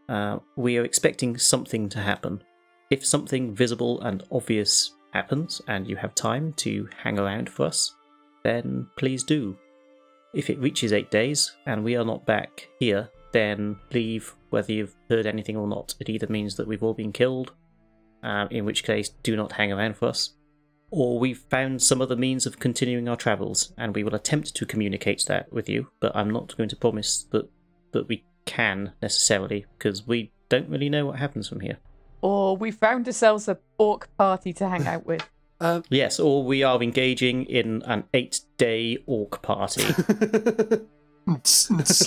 [0.07, 2.43] Uh, we are expecting something to happen.
[2.89, 7.95] If something visible and obvious happens, and you have time to hang around for us,
[8.43, 9.57] then please do.
[10.33, 14.95] If it reaches eight days and we are not back here, then leave whether you've
[15.09, 15.95] heard anything or not.
[15.99, 17.53] It either means that we've all been killed,
[18.23, 20.33] um, in which case do not hang around for us,
[20.91, 24.65] or we've found some other means of continuing our travels, and we will attempt to
[24.65, 27.49] communicate that with you, but I'm not going to promise that,
[27.91, 31.77] that we can necessarily, because we don't really know what happens from here.
[32.21, 35.27] Or we found ourselves a orc party to hang out with.
[35.61, 39.83] Um, Yes, or we are engaging in an eight day orc party.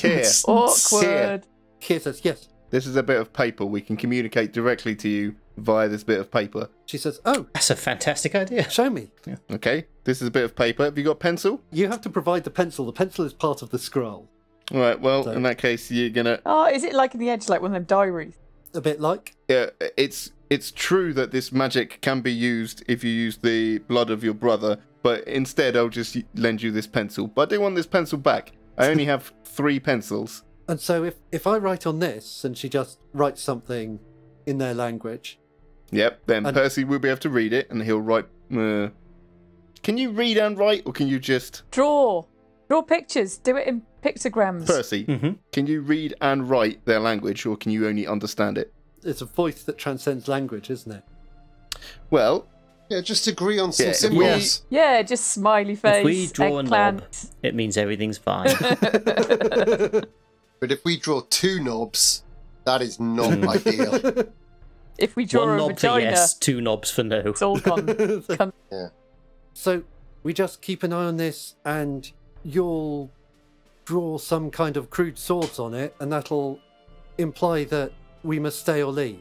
[0.00, 0.24] Here.
[0.48, 1.46] Awkward.
[1.80, 2.48] Kier says, yes.
[2.70, 3.64] This is a bit of paper.
[3.64, 6.68] We can communicate directly to you via this bit of paper.
[6.86, 8.68] She says, oh, That's a fantastic idea.
[8.70, 9.10] show me.
[9.50, 10.84] Okay, this is a bit of paper.
[10.84, 11.60] Have you got pencil?
[11.70, 12.86] You have to provide the pencil.
[12.86, 14.28] The pencil is part of the scroll.
[14.72, 14.98] All right.
[15.00, 16.40] Well, So- in that case, you're gonna.
[16.46, 18.34] Oh, is it like in the edge, like one of them diaries?
[18.74, 19.34] A bit like.
[19.48, 19.66] Yeah,
[19.98, 24.22] it's it's true that this magic can be used if you use the blood of
[24.24, 27.26] your brother, but instead I'll just lend you this pencil.
[27.26, 28.52] But I do want this pencil back.
[28.78, 30.42] I only have three pencils.
[30.68, 33.98] And so if, if I write on this and she just writes something
[34.46, 35.38] in their language,
[35.92, 36.22] Yep.
[36.26, 38.26] Then And- Percy will be able to read it, and he'll write.
[38.52, 38.88] Uh...
[39.82, 42.24] Can you read and write, or can you just Draw.
[42.68, 43.36] Draw pictures.
[43.38, 44.66] Do it in pictograms.
[44.66, 45.04] Percy?
[45.04, 48.72] hmm Can you read and write their language, or can you only understand it?
[49.04, 51.02] it's a voice that transcends language, isn't it?
[52.10, 52.46] Well,
[52.88, 54.62] Yeah, just agree on some Yeah, if symbols.
[54.70, 55.98] Yeah, just smiley face.
[55.98, 57.02] If we draw a knob,
[57.42, 58.54] it means everything's fine.
[60.60, 62.22] But if we draw two knobs,
[62.64, 64.24] that is not ideal.
[64.98, 67.18] If we draw One a knob for vagina, yes, two knobs for no.
[67.20, 67.86] it's all gone.
[67.86, 68.52] Cunt.
[69.54, 69.82] so
[70.22, 72.10] we just keep an eye on this and
[72.44, 73.10] you'll
[73.84, 76.60] draw some kind of crude swords on it and that'll
[77.18, 79.20] imply that we must stay or leave.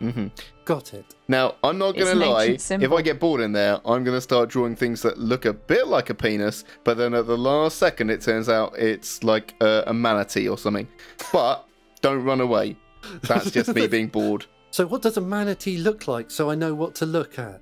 [0.00, 0.30] mhm.
[0.64, 1.14] Got it.
[1.28, 2.58] Now, I'm not going to lie.
[2.58, 2.92] If.
[2.92, 5.86] I get bored in there, I'm going to start drawing things that look a bit
[5.86, 9.84] like a penis, but then at the last second, it turns out it's like a,
[9.86, 10.86] a manatee or something.
[11.32, 11.66] But
[12.02, 12.76] don't run away.
[13.22, 14.44] That's just me being bored.
[14.70, 17.60] So what does a manatee look like so I know what to look at?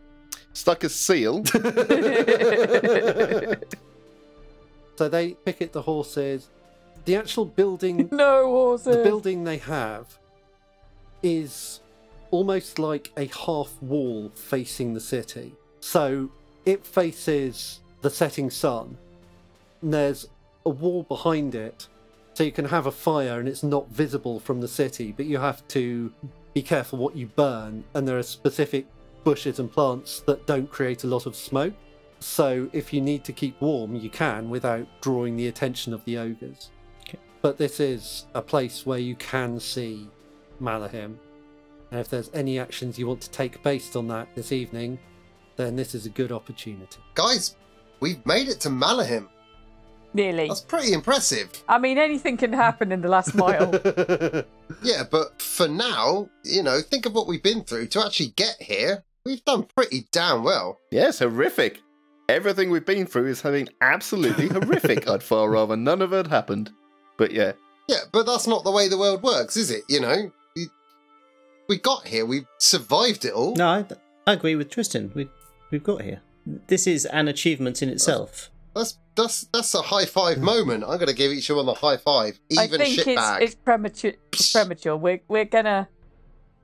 [0.53, 1.45] Stuck a seal.
[4.97, 6.49] So they picket the horses.
[7.05, 8.97] The actual building no horses.
[8.97, 10.19] the building they have
[11.23, 11.81] is
[12.31, 15.55] almost like a half wall facing the city.
[15.81, 16.31] So
[16.65, 18.97] it faces the setting sun.
[19.83, 20.29] And there's
[20.65, 21.87] a wall behind it,
[22.35, 25.39] so you can have a fire and it's not visible from the city, but you
[25.39, 26.13] have to
[26.57, 27.85] be careful what you burn.
[27.93, 28.87] And there are specific
[29.25, 31.75] bushes and plants that don't create a lot of smoke.
[32.21, 36.17] So if you need to keep warm, you can without drawing the attention of the
[36.17, 36.71] ogres.
[37.43, 40.09] But this is a place where you can see
[40.59, 41.19] Malahim.
[41.91, 44.99] And if there's any actions you want to take based on that this evening,
[45.57, 47.01] then this is a good opportunity.
[47.15, 47.57] Guys,
[48.01, 49.29] we've made it to Malahim.
[50.15, 50.49] Nearly.
[50.49, 51.51] That's pretty impressive.
[51.69, 53.73] I mean, anything can happen in the last mile.
[54.83, 58.57] Yeah, but for now, you know, think of what we've been through to actually get
[58.61, 59.05] here.
[59.25, 60.81] We've done pretty damn well.
[60.91, 61.81] yes, horrific.
[62.29, 65.09] Everything we've been through is having absolutely horrific.
[65.09, 66.71] I'd far rather none of it happened.
[67.17, 67.53] But yeah,
[67.89, 69.83] Yeah, but that's not the way the world works, is it?
[69.89, 70.67] You know, we,
[71.69, 73.55] we got here, we survived it all.
[73.55, 73.85] No, I,
[74.27, 75.13] I agree with Tristan.
[75.15, 75.29] We,
[75.71, 76.23] we've got here.
[76.67, 78.51] This is an achievement in itself.
[78.77, 80.45] That's that's that's a high five hmm.
[80.45, 80.85] moment.
[80.85, 82.39] I'm going to give each one a high five.
[82.51, 83.41] Even I Even think it's shitbag.
[83.41, 84.13] it's premature.
[84.33, 84.97] It's premature.
[84.97, 85.89] We're we're gonna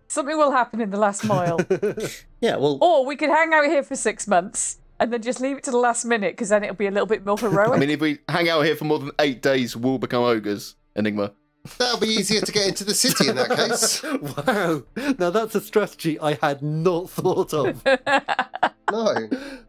[0.09, 1.59] something will happen in the last mile,
[2.41, 5.57] Yeah, well, or we could hang out here for six months and then just leave
[5.57, 7.73] it to the last minute because then it'll be a little bit more heroic.
[7.73, 10.77] I mean, if we hang out here for more than eight days, we'll become ogres.
[10.95, 11.33] Enigma.
[11.79, 14.03] That'll be easier to get into the city in that case.
[14.47, 14.83] wow.
[15.19, 17.83] Now that's a strategy I had not thought of.
[18.93, 19.29] No.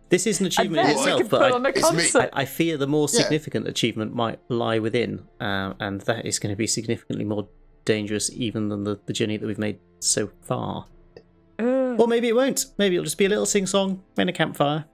[0.10, 3.22] this is an achievement in itself, but I, it's I, I fear the more Yeah.
[3.22, 7.48] significant achievement might lie within, uh, and that is going to be significantly more
[7.86, 10.86] dangerous even than the, the journey that we've made so far.
[11.60, 12.00] Ugh.
[12.00, 12.66] Or maybe it won't.
[12.78, 14.86] Maybe it'll just be a little sing song in a campfire.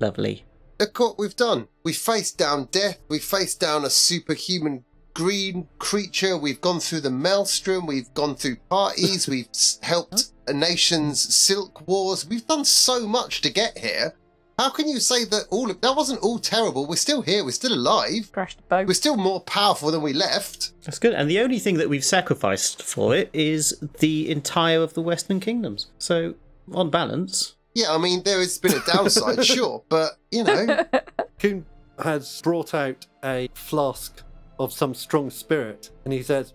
[0.00, 0.44] Lovely.
[0.80, 1.68] Look what we've done.
[1.84, 2.98] We faced down death.
[3.08, 4.84] We faced down a superhuman
[5.14, 6.36] green creature.
[6.36, 7.86] We've gone through the maelstrom.
[7.86, 9.28] We've gone through parties.
[9.28, 9.48] We've
[9.82, 12.26] helped a nation's silk wars.
[12.26, 14.14] We've done so much to get here.
[14.58, 16.86] How can you say that all of that wasn't all terrible?
[16.86, 17.44] We're still here.
[17.44, 18.30] We're still alive.
[18.32, 18.86] Crashed a boat.
[18.86, 20.72] We're still more powerful than we left.
[20.84, 21.14] That's good.
[21.14, 25.40] And the only thing that we've sacrificed for it is the entire of the Western
[25.40, 25.88] Kingdoms.
[25.98, 26.34] So,
[26.72, 30.84] on balance, Yeah, I mean, there has been a downside, sure, but, you know,
[31.38, 31.64] Kuhn
[32.02, 34.22] has brought out a flask
[34.62, 36.54] of some strong spirit, and he says,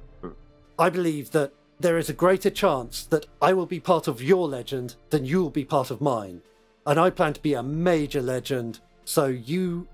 [0.79, 4.47] I believe that there is a greater chance that I will be part of your
[4.47, 6.41] legend than you will be part of mine.
[6.85, 9.87] And I plan to be a major legend, so you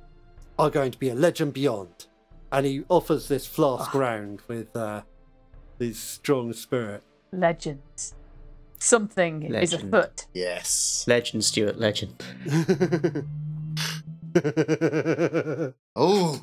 [0.60, 2.08] are going to be a legend beyond.
[2.52, 5.02] And he offers this flask round with uh,
[5.80, 7.04] this strong spirit.
[7.32, 8.14] Legends.
[8.78, 9.94] Something is Legend.
[9.94, 10.26] afoot.
[10.34, 11.06] yes.
[11.08, 12.22] Legend, Stuart, legend.
[15.96, 16.40] Oh,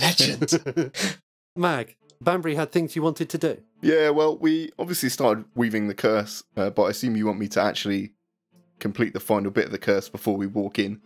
[0.00, 0.92] legend.
[1.56, 3.58] Mag, Banbury had things you wanted to do.
[3.82, 7.48] Yeah, well, we obviously started weaving the curse, uh, but I assume you want me
[7.48, 8.12] to actually
[8.78, 11.00] complete the final bit of the curse before we walk in.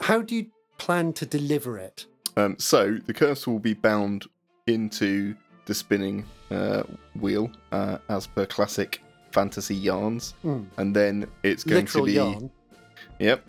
[0.00, 0.46] How do you
[0.78, 2.06] plan to deliver it?
[2.36, 4.26] Um, so the curse will be bound
[4.66, 5.34] into
[5.66, 6.82] the spinning uh,
[7.18, 10.64] wheel, uh, as per classic fantasy yarns, Hmm.
[10.76, 12.14] and then it's going Literal to be.
[12.14, 12.50] yarn.
[13.18, 13.44] Yep.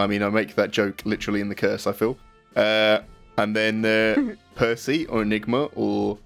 [0.00, 1.86] I mean, I make that joke literally in the curse.
[1.86, 2.16] I feel.
[2.56, 3.00] Uh,
[3.38, 6.18] and then uh, Percy or Enigma or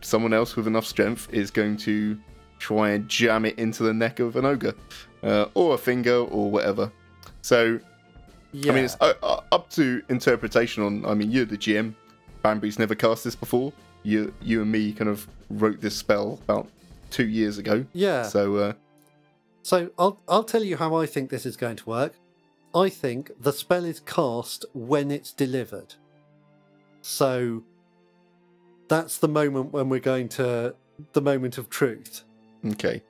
[0.00, 2.18] someone else with enough strength is going to
[2.58, 4.74] try and jam it into the neck of an ogre,
[5.22, 6.90] uh, or a finger or whatever.
[7.42, 7.78] So
[8.52, 8.72] Yeah.
[8.72, 9.12] I mean, it's uh,
[9.52, 10.82] up to interpretation.
[10.82, 11.94] On, I mean, you're the GM.
[12.42, 13.72] Banbury's never cast this before.
[14.02, 16.68] You, you and me kind of wrote this spell about
[17.10, 17.84] two years ago.
[17.92, 18.22] yeah.
[18.22, 18.72] So, uh,
[19.62, 22.14] So I'll I'll tell you how I think this is going to work.
[22.76, 25.94] I think the spell is cast when it's delivered.
[27.00, 27.62] So
[28.88, 30.74] that's the moment when we're going to
[31.14, 32.22] the moment of truth.
[32.66, 33.02] okay.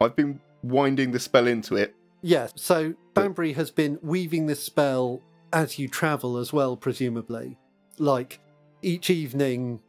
[0.00, 1.94] I've been winding the spell into it.
[2.20, 7.56] Yeah, so Banbury has been weaving this spell as you travel as well, presumably.
[7.98, 8.40] Like
[8.82, 9.80] each evening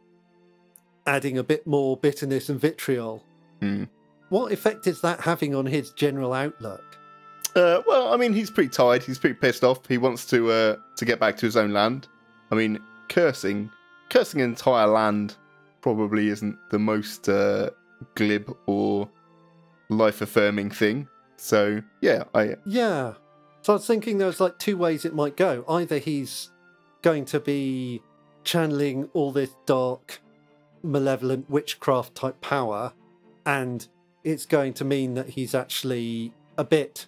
[1.06, 3.24] adding a bit more bitterness and vitriol.
[3.60, 3.86] Hmm.
[4.30, 6.99] What effect is that having on his general outlook?
[7.56, 9.04] Uh, well, I mean, he's pretty tired.
[9.04, 9.86] He's pretty pissed off.
[9.88, 12.08] He wants to uh, to get back to his own land.
[12.52, 12.80] I mean,
[13.10, 13.72] cursing,
[14.10, 15.36] cursing an entire land
[15.82, 17.70] probably isn't the most uh,
[18.16, 19.10] glib or
[19.90, 21.08] life affirming thing.
[21.38, 23.14] So yeah, I Yeah.
[23.62, 25.66] So I was thinking there was like two ways it might go.
[25.68, 26.50] Either he's
[27.02, 28.02] going to be
[28.44, 30.22] channeling all this dark,
[30.82, 32.94] malevolent witchcraft type power,
[33.46, 33.88] and
[34.24, 37.08] it's going to mean that he's actually a bit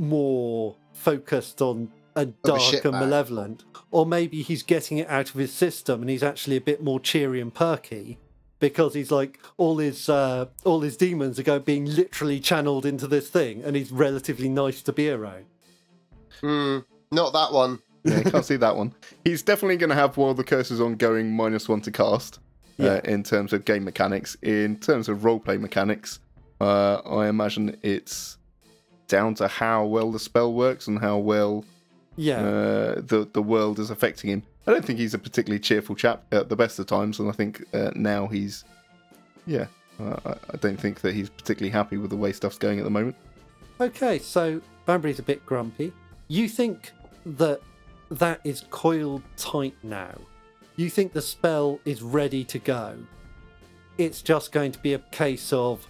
[0.00, 2.92] more focused on a dark and shitbag.
[2.92, 3.64] malevolent.
[3.90, 7.00] Or maybe he's getting it out of his system and he's actually a bit more
[7.00, 8.18] cheery and perky
[8.60, 13.08] because he's like all his uh, all his demons are going being literally channeled into
[13.08, 15.46] this thing, and he's relatively nice to be around.
[16.40, 16.78] Hmm,
[17.10, 17.80] not that one.
[18.02, 18.94] Yeah, I can't see that one.
[19.26, 22.38] He's definitely going to have while the curse is ongoing minus one to cast.
[22.78, 22.92] Yeah.
[22.92, 26.18] Uh, in terms of game mechanics, in terms of roleplay mechanics,
[26.62, 28.38] uh, I imagine it's
[29.10, 31.64] down to how well the spell works and how well
[32.16, 34.42] Yeah, uh, the the world is affecting him.
[34.66, 37.32] I don't think he's a particularly cheerful chap at the best of times, and I
[37.32, 38.64] think uh, now he's,
[39.46, 39.66] yeah,
[39.98, 42.84] uh, I- I don't think that he's particularly happy with the way stuff's going at
[42.84, 43.16] the moment.
[43.80, 44.18] okay.
[44.18, 45.92] So Banbury's a bit grumpy.
[46.28, 46.92] You think
[47.26, 47.60] that
[48.10, 50.14] that is coiled tight now?
[50.76, 52.86] You think the spell is ready to go?
[53.98, 55.86] It's just going to be a case of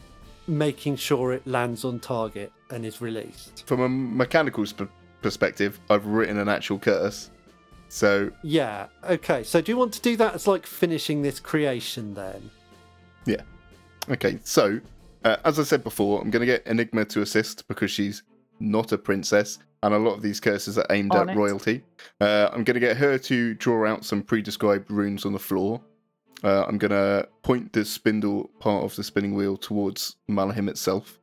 [0.47, 3.65] making sure it lands on target and is released.
[3.67, 4.91] From a mechanical sp-
[5.23, 7.31] perspective, I've written an actual curse,
[7.89, 8.87] so Yeah.
[9.09, 9.43] Okay.
[9.43, 12.51] So do you want to do that as like finishing this creation then?
[13.27, 13.43] Yeah.
[14.09, 14.81] Okay, so
[15.25, 18.23] uh, as I said before, I'm going to get Enigma to assist because she's
[18.61, 21.39] not a princess, and a lot of these curses are aimed On at it.
[21.39, 21.83] royalty.
[22.21, 25.81] Uh, I'm going to get her to draw out some pre-described runes on the floor.
[26.43, 31.20] Uh, I'm going to point the spindle part of the spinning wheel towards Malahim itself.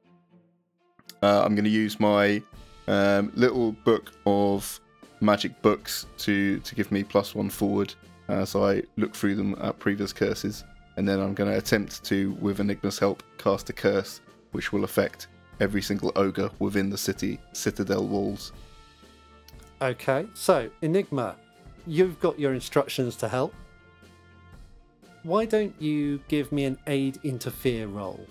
[1.22, 2.42] Uh, I'm going to use my
[2.88, 4.80] um, little book of
[5.20, 7.94] magic books to to give me plus one forward
[8.28, 10.64] as I look through them at previous curses
[10.98, 14.20] and then I'm going to attempt to, with Enigma's help, cast a curse
[14.52, 15.28] which will affect
[15.60, 18.52] every single ogre within the city citadel walls.
[19.82, 21.36] Okay, so Enigma,
[21.86, 23.54] you've got your instructions to help.
[25.22, 28.26] Why don't you give me an aid interfere roll,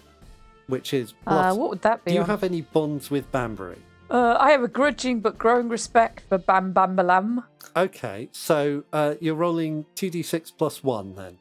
[0.69, 2.11] which is Uh, what would that be?
[2.13, 2.27] do you on?
[2.29, 3.79] have any bonds with Banbury?
[4.11, 7.45] Uh, I have a grudging but growing respect for Bam Bam Balam.
[7.77, 11.39] Okay, so uh, you're rolling two d six plus one then.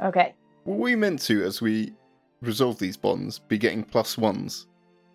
[0.00, 0.34] Okay.
[0.64, 1.92] Were we meant to, as we
[2.40, 4.66] resolve these bonds, be getting plus ones?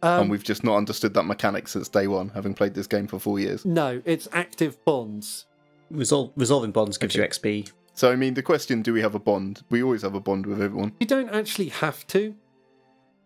[0.02, 3.08] and Um, we've just not understood that mechanic since day one, having played this game
[3.08, 3.66] for four years.
[3.66, 5.45] no, it's active bonds.
[5.91, 7.72] Resol- resolving bonds gives you XP.
[7.93, 9.64] So, I mean, the question do we have a bond?
[9.70, 10.91] We always have a bond with everyone.
[11.00, 12.36] You don't actually have to.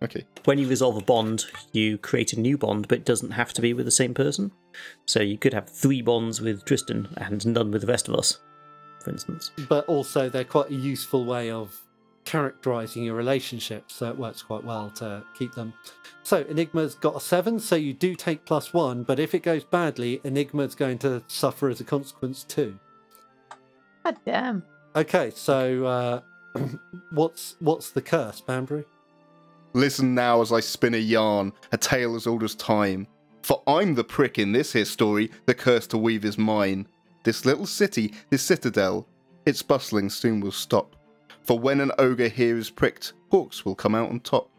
[0.03, 0.25] Okay.
[0.45, 3.61] When you resolve a bond, you create a new bond, but it doesn't have to
[3.61, 4.51] be with the same person.
[5.05, 8.39] So you could have three bonds with Tristan and none with the rest of us,
[8.99, 9.51] for instance.
[9.69, 11.79] But also, they're quite a useful way of
[12.25, 15.73] characterizing your relationship, so it works quite well to keep them.
[16.23, 19.63] So, Enigma's got a seven, so you do take plus one, but if it goes
[19.63, 22.79] badly, Enigma's going to suffer as a consequence too.
[24.03, 24.63] God damn.
[24.95, 26.21] Okay, so uh,
[27.11, 28.85] what's what's the curse, Banbury?
[29.74, 33.07] Listen now as I spin a yarn, a tale as old as time.
[33.41, 36.88] For I'm the prick in this here story, the curse to weave is mine.
[37.24, 39.07] This little city, this citadel,
[39.45, 40.95] its bustling soon will stop.
[41.43, 44.49] For when an ogre here is pricked, hawks will come out on top.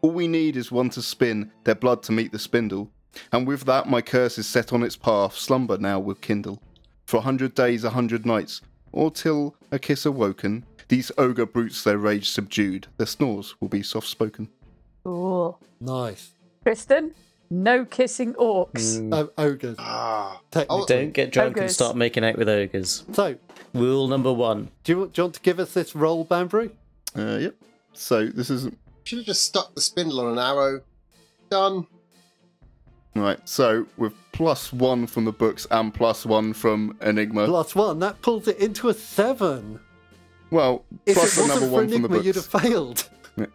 [0.00, 2.90] All we need is one to spin, their blood to meet the spindle.
[3.32, 6.62] And with that my curse is set on its path, slumber now will kindle.
[7.06, 11.82] For a hundred days, a hundred nights, or till a kiss awoken, these ogre brutes
[11.84, 14.48] their rage subdued, their snores will be soft spoken.
[15.04, 15.58] Cool.
[15.80, 16.30] Nice.
[16.62, 17.12] Tristan,
[17.50, 18.98] no kissing orcs.
[19.00, 19.76] Mm, Oh, ogres.
[19.78, 20.40] Ah.
[20.50, 20.84] Technically.
[20.88, 21.74] Don't get drunk and Ogres.
[21.74, 23.04] start making out with ogres.
[23.12, 23.36] So,
[23.74, 24.70] Rule number one.
[24.84, 26.70] do you, do you want to give us this roll, Banbury?
[27.16, 27.54] Uh, yep.
[27.92, 28.68] So this is
[29.04, 30.80] Should have just stuck the spindle on an arrow.
[31.50, 31.86] Done.
[33.14, 33.38] right.
[33.48, 37.46] So with plus one from the books and plus one from Enigma.
[37.46, 37.98] Plus one.
[38.00, 39.80] That pulls it into a seven.
[40.50, 43.08] Well, If plus it another wasn't for one from the Enigma, you'd have failed.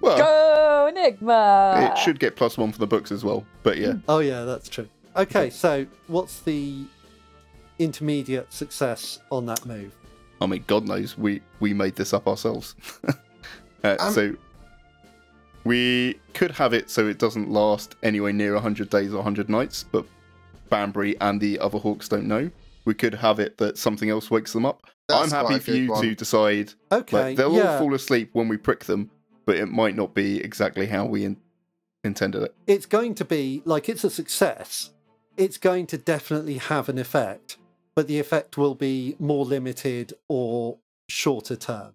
[0.00, 1.92] Well, Go, Enigma!
[1.92, 3.44] it should get plus one from the books as well.
[3.62, 4.88] But yeah, Oh yeah, that's true.
[5.16, 6.84] Okay, so what's the
[7.78, 9.94] intermediate success on that move?
[10.40, 12.74] I mean, God knows we we made this up ourselves.
[13.84, 14.34] uh, Um, so
[15.64, 19.84] we could have it so it doesn't last anywhere near 100 days or 100 nights,
[19.92, 20.06] but
[20.70, 22.50] Banbury and the other hawks don't know.
[22.84, 24.82] We could have it that something else wakes them up.
[25.08, 26.02] That's I'm happy for you one.
[26.02, 29.10] to decide Okay, Like, they'll yeah, all fall asleep when we prick them,
[29.46, 31.38] but it might not be exactly how we in-
[32.04, 32.54] intended it.
[32.66, 34.90] it's going to be like it's a success.
[35.36, 37.56] It's going to definitely have an effect,
[37.94, 40.78] but the effect will be more limited or
[41.08, 41.94] shorter term.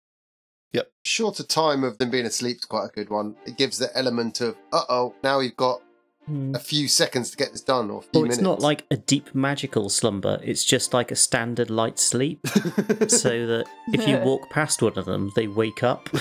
[0.71, 0.89] Yep.
[1.05, 3.35] Shorter time of them being asleep is quite a good one.
[3.45, 5.81] It gives the element of, uh oh, now we've got
[6.25, 6.55] Hmm.
[6.55, 8.37] a few seconds to get this done, or a few Well, minutes.
[8.37, 10.39] it's not like a deep magical slumber.
[10.41, 12.47] It's just like a standard light sleep,
[13.07, 16.09] so that if you walk past one of them, they wake up.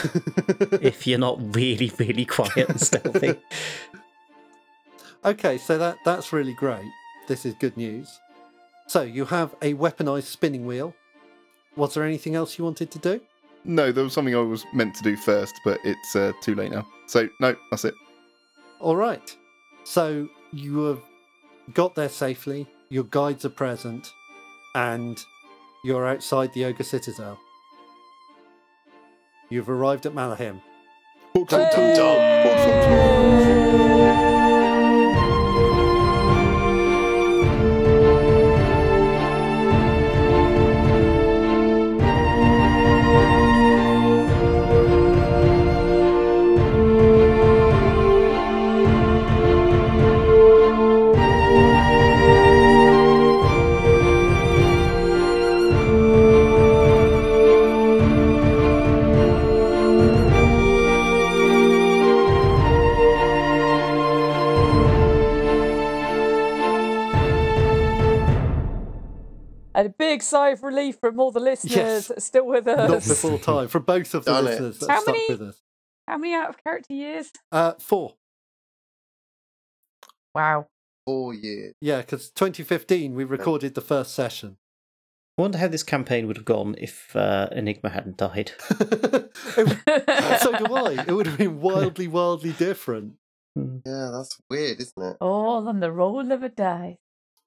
[0.83, 3.37] if you're not really, really quiet and stealthy.
[5.25, 6.91] Okay, so that that's really great.
[7.29, 8.19] This is good news.
[8.89, 10.95] So you have a weaponized spinning wheel.
[11.77, 13.21] Was there anything else you wanted to do?
[13.65, 16.73] No, there was something I was meant to do first, but it's uh, too late
[16.73, 16.85] now.
[17.07, 17.95] So, no, that's it.
[18.81, 19.37] All right.
[19.85, 21.01] So you have
[21.75, 22.67] got there safely.
[22.89, 24.13] Your guides are present,
[24.75, 25.19] and
[25.85, 27.39] you're outside the Ogre Citadel.
[29.51, 30.61] You've arrived at Malahim.
[31.35, 31.49] Dum,
[69.83, 72.13] And a big sigh of relief from all the listeners Yes.
[72.25, 72.89] still with us.
[72.89, 73.09] Not us.
[73.09, 75.61] before time for both of the Done listeners that How stuck many- with us.
[76.07, 77.33] How many out of character years?
[77.51, 78.15] Uh, four.
[80.37, 80.69] Wow.
[81.05, 81.75] Four years.
[81.81, 84.57] Yeah, because 2015 we recorded the first session.
[85.37, 88.53] I wonder how this campaign would have gone if uh, Enigma hadn't died.
[89.55, 91.05] So do I.
[91.07, 93.15] It would have been wildly, wildly different.
[93.57, 93.79] Hmm.
[93.85, 95.17] Yeah, that's weird, isn't it?
[95.21, 96.99] All on the roll of a die.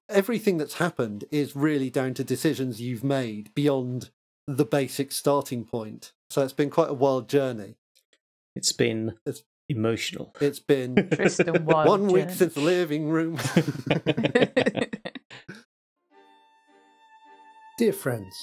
[0.08, 4.10] Everything that's happened is really down to decisions you've made beyond
[4.46, 6.12] the basic starting point.
[6.30, 7.74] So it's been quite a wild journey.
[8.54, 10.32] It's been It's- emotional.
[10.40, 11.88] It's been Tristan Wild.
[11.88, 13.36] one week since the living room.
[17.78, 18.34] Dear friends,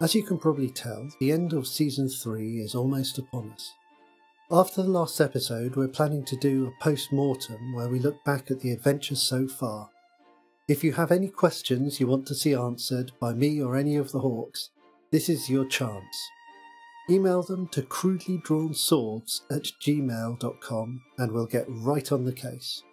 [0.00, 3.72] as you can probably tell, the end of season 3 is almost upon us.
[4.50, 8.50] After the last episode, we're planning to do a post mortem where we look back
[8.50, 9.88] at the adventures so far.
[10.70, 14.12] If you have any questions you want to see answered by me or any of
[14.12, 14.70] the Hawks,
[15.10, 16.30] this is your chance.
[17.10, 22.84] Email them to crudelydrawn.swords at gmail.com and we'll get right on the case.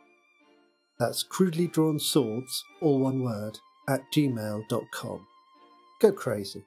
[0.98, 5.28] That's crudelydrawn.swords, all one word, at gmail.com.
[6.02, 6.66] Go crazy.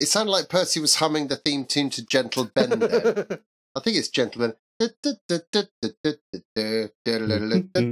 [0.00, 2.80] it sounded like Percy was humming the theme tune to Gentle Ben.
[2.80, 3.26] There.
[3.76, 4.90] I think it's Gentle Ben.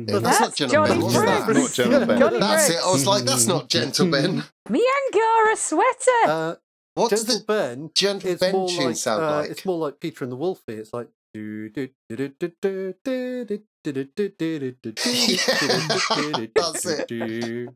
[0.07, 1.01] That's not Gentle Ben.
[1.01, 1.49] What's that?
[1.55, 2.18] Not Gentle Ben.
[2.18, 2.76] Johnny That's it.
[2.85, 4.45] I was like, that's not Gentle Ben.
[4.68, 6.11] Me Angara sweater.
[6.26, 6.55] uh,
[6.95, 7.91] What does Gentle the Ben.
[7.95, 9.51] Gentle It's Ben more tune like sound uh, like?
[9.51, 10.74] it's more like Peter and the Wolfie.
[10.74, 11.09] It's like.
[11.32, 16.47] do, do, do, do, do, do, do, do, do, do, do, do, do, do, Yeah,
[16.55, 17.68] that's it.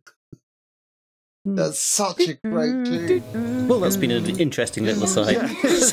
[1.44, 3.68] That's such a great tune.
[3.68, 5.36] Well, that's been an interesting little aside.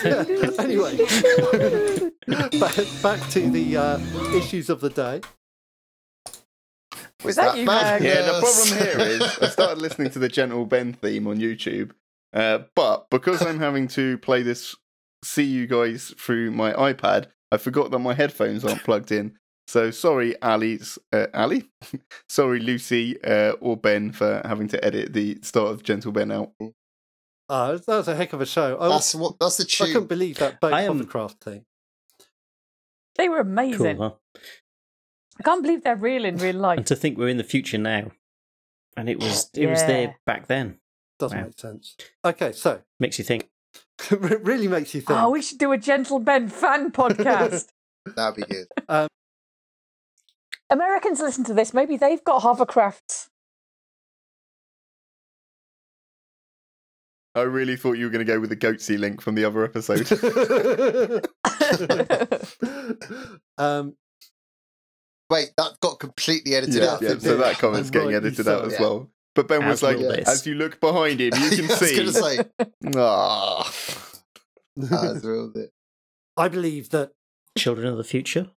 [0.03, 0.51] Yeah, yeah.
[0.59, 0.97] Anyway,
[2.59, 3.99] back, back to the uh,
[4.35, 5.21] issues of the day.
[7.23, 8.01] Was that that you, mad?
[8.01, 8.03] Mag?
[8.03, 11.91] Yeah, the problem here is I started listening to the Gentle Ben theme on YouTube,
[12.33, 14.75] uh, but because I'm having to play this,
[15.23, 19.37] see you guys through my iPad, I forgot that my headphones aren't plugged in.
[19.67, 20.79] So sorry, Ali,
[21.11, 21.65] uh, Ali,
[22.29, 26.51] sorry, Lucy uh, or Ben for having to edit the start of Gentle Ben out.
[27.49, 28.77] Uh, that was a heck of a show.
[28.79, 29.35] I, That's what.
[29.39, 29.87] That's the tune.
[29.89, 31.65] I couldn't believe that boat I am- hovercraft thing.
[33.17, 33.97] They were amazing.
[33.97, 34.39] Cool, huh?
[35.39, 36.77] I can't believe they're real in real life.
[36.77, 36.85] And life.
[36.87, 38.11] to think we're in the future now,
[38.97, 40.79] and it was it was there back then.
[41.19, 41.45] Doesn't Wow.
[41.45, 41.95] make sense.
[42.25, 43.49] Okay, so Makes you think.
[44.11, 45.19] it really makes you oh, think.
[45.21, 47.67] Oh, we should do a Gentle Ben fan podcast.
[48.15, 48.67] That'd be good.
[48.89, 49.07] Um
[50.69, 51.73] Americans listen to this.
[51.73, 53.29] Maybe they've got hovercrafts.
[57.35, 59.63] I really thought you were going to go with the goatse link from the other
[59.63, 60.09] episode.
[63.57, 63.95] um,
[65.29, 67.01] Wait, that got completely edited yeah, out.
[67.01, 68.81] yeah, so that comment's I'm getting rightly edited so, out as yeah.
[68.81, 69.09] well.
[69.33, 71.79] But Ben was like, will as you look behind him, you can Yeah, I was
[71.79, 71.95] see.
[71.95, 72.39] going to say.
[72.95, 73.73] Ah.
[74.77, 75.71] That's real bit.
[76.37, 77.11] I believe that
[77.57, 78.51] Children of the future.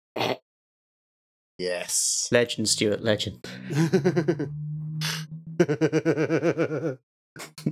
[1.57, 2.27] Yes.
[2.31, 3.01] Legend, Stuart.
[3.01, 3.45] Legend.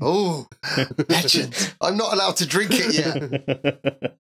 [0.02, 0.48] Oh,
[1.10, 1.74] legend.
[1.82, 4.18] I'm not allowed to drink it yet.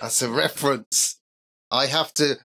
[0.00, 1.20] That's a reference.
[1.70, 2.38] I have to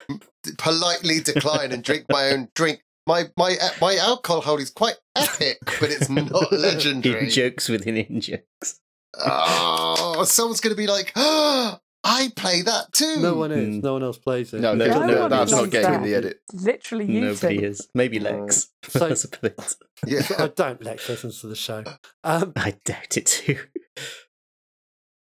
[0.58, 2.82] politely decline and drink my own drink.
[3.06, 7.24] My my uh, my alcohol hold is quite epic, but it's not legendary.
[7.24, 8.80] in jokes within in jokes.
[9.18, 13.16] Oh, someone's going to be like, oh, I play that too.
[13.18, 13.76] no one is.
[13.76, 13.82] Mm.
[13.82, 14.60] No one else plays it.
[14.60, 16.40] No, No, no, no, that's not getting in the edit.
[16.52, 17.64] Literally you Nobody two.
[17.66, 17.88] is.
[17.94, 18.68] Maybe Lex.
[18.88, 19.74] So- That's a bit.
[20.06, 20.22] Yeah.
[20.38, 21.84] I don't Lex listens to the show.
[22.24, 23.58] Um, I doubt it too.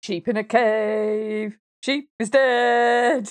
[0.02, 1.58] Sheep in a cave.
[1.82, 3.30] Sheep is dead.